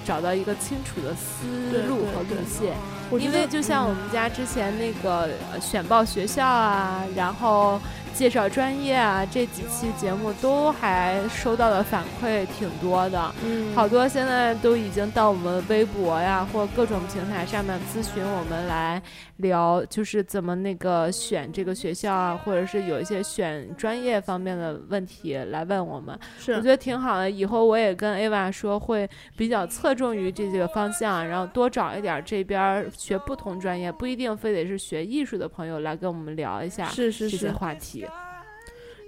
[0.04, 2.74] 找到一个清楚的思路和路线。
[3.18, 7.80] 因为就像我嗯们家之前那个呃选报学校啊，然后
[8.14, 13.34] 介绍专业啊，这几期节目都还收到的反馈挺多的。
[13.44, 19.00] 嗯好多现在都已经到我们微博呀或各种平台上面咨询我们来
[19.38, 27.30] 聊，就是怎么那个选这个学校啊，或者是有一些选专业方面的问题来问我们，是我觉得挺好的。
[27.30, 37.99] 以后我也跟 Ava 说，会比较侧重于这几个方向，然后多找一点这边儿学不同专业，不一定非得是学艺术的朋友来跟我们聊一下是是这些是，话题。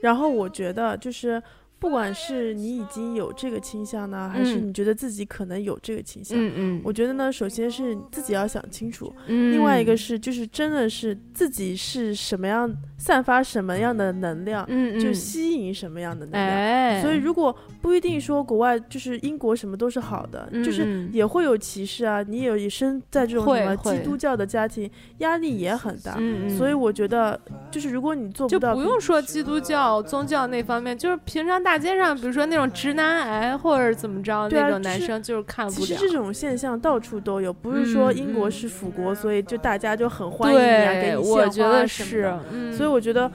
[0.01, 1.43] 然后我觉得就是。
[1.83, 4.69] 不管是你已经有这个倾向呢，还是嗯。
[4.69, 6.81] 你觉得自己可能有这个倾向，嗯嗯。
[6.85, 16.47] 我觉得呢，首先是自己要想清楚，嗯另外一个是就是真的是自己是什么样，散发什么样的能量，嗯嗯，就吸引什么样的能量。
[16.47, 21.11] 哎，所以如果不一定说国外就是英国什么都是好的，嗯就是嗯。
[21.13, 26.15] 也会有歧视啊，你也也生在这种什么基督教的家庭，压力也很大。
[26.19, 27.39] 嗯嗯，所以我觉得，
[27.73, 35.87] 就是如果你做不到，不用说基督教宗教那方面，就是平常大街上，比如说那种直男癌或者怎么着，那种男生就是看不了。
[35.87, 43.31] 其实这种现象到处都有，不是说嗯英国嗯是腐国，所以就大家就很欢迎你啊，给，你我觉献花得是什么所以我觉得，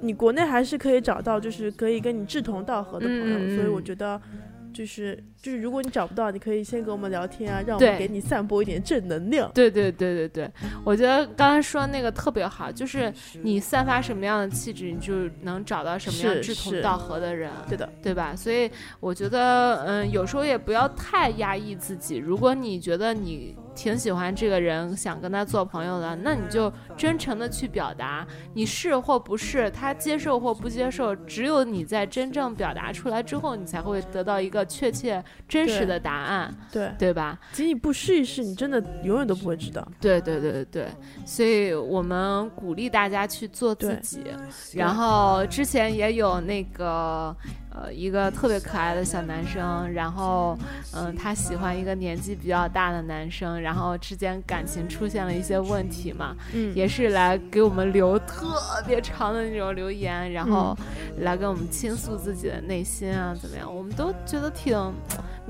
[0.00, 4.20] 你国内还是可以找到，就是可以跟你志同道合的朋友，所以我觉得。
[4.72, 9.50] 就是就是，如果你找不到，你可以先跟我们聊天啊，让我们给你散播一点正能量。
[9.54, 10.50] 对对对对对，
[10.84, 13.12] 我觉得刚才说那个特别好，就是
[13.42, 17.50] 你散发什么样的气质，你就能找到什么样志同道合的人。
[17.68, 18.34] 对的，对吧？
[18.36, 22.16] 所以我觉得，嗯，有时候也不要太压抑自己。
[22.16, 37.40] 如果你觉得你挺喜欢这个人，想跟他做朋友的，那你就真诚的去表达，你是或不是，他接受或不接受，只有你在真正表达出来之后，你才会得到一个确切、真实的答案，对，对吧？
[37.52, 39.82] 仅仅不试一试，你真的永远都不会知道。
[39.98, 40.88] 对对对对对，
[41.24, 44.22] 所以我们鼓励大家去做自己。
[44.74, 47.34] 然后之前也有那个
[47.70, 50.58] 呃一个特别可爱的小男生，然后
[50.92, 60.76] 嗯、他喜欢一个年纪比较大的男生，然后之间感情出现了一些问题嘛，嗯，也是来给我们留特别长的那种留言，然后
[61.18, 64.76] 来跟我们倾诉自己的内心啊怎么样，我们都觉得挺。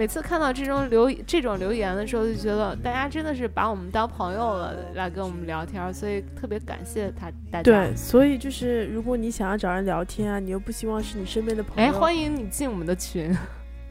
[0.00, 7.62] 每次看到这种留这种留言的时候，就觉得大家真的是把我们当朋友了，来跟我们聊天，所以特别感谢他大家。
[7.62, 13.36] 对，所以就是如果你想要找人聊天啊，你又不希望是你身边的朋友，哎，欢迎你进我们的群，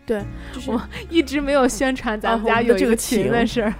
[0.03, 0.81] 对， 就是我
[1.11, 3.73] 一直没有宣传咱们家啊我们的这个群的事儿。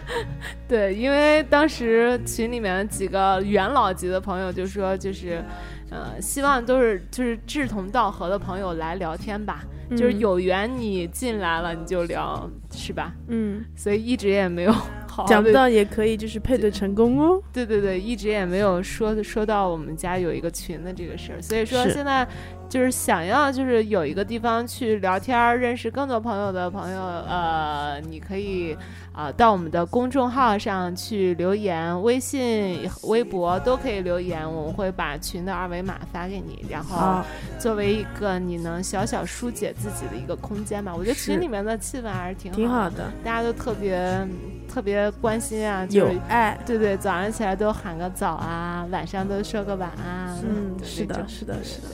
[0.66, 5.44] 对，因为当时群里面几个元老级的朋友就说，就是，
[5.90, 10.18] 呃，希望都是就是志同道合的朋友来聊天吧，就是嗯。
[10.18, 13.12] 有缘你进来了你就聊，是吧？
[13.28, 14.72] 嗯，所以一直也没有
[15.08, 17.42] 好好讲不到也可以就是配对成功哦。
[17.52, 22.26] 对对对，一直也没有说说到我们家有一个群的这个事儿，所以说现在
[22.68, 28.76] 就是想要就是有一个地方去聊天，认识更多朋友的朋友，呃，你可以
[29.12, 37.24] 啊、到我们的公众号上去留言，微信、微博都可以留言，我们会把群的二维码发给你，然后，
[37.58, 40.94] 作为一个你能小小疏解自己的一个空间吧。
[40.94, 44.28] 我觉得群里面的气氛还是挺挺好好的，大家都特别
[44.68, 46.58] 特别关心啊，就有是爱。
[46.66, 50.36] 对对，早上起来都喊个早啊，晚上都说个晚安。
[50.42, 51.88] 嗯，是的，是的，是的。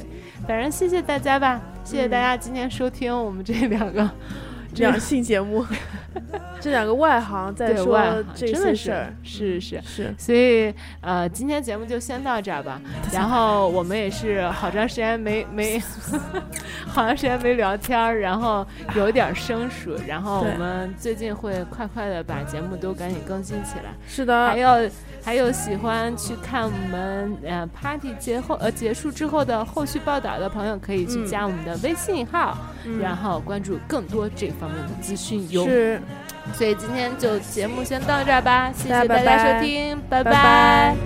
[0.48, 4.10] 反正谢谢大家吧，谢谢大嗯家今天收听我们这两个这
[4.74, 5.64] 两性节目，
[6.60, 8.00] 这两个外行在说
[8.34, 9.80] 这真的是些事儿，是是。
[9.84, 12.80] 是所以，呃，今天节目就先到这儿吧。
[13.12, 15.78] 然后我们也是好长时间没没，
[16.88, 18.66] 好长时间没聊天儿，然后
[18.96, 19.96] 有点儿生疏。
[20.06, 23.92] 然后我们最近会快快的把节目都赶紧更新起来。
[24.06, 24.90] 是的还，有
[25.24, 32.98] 还有喜欢去看我们呃 party 结后呃结束之后的后续报道的朋友，可以去嗯加我们的微信号，嗯。
[32.98, 35.64] 然后关注更多这方面的资讯哟。
[35.64, 36.00] 是，
[36.54, 40.96] 所以今天就节目先到这儿吧，谢谢大家收听拜拜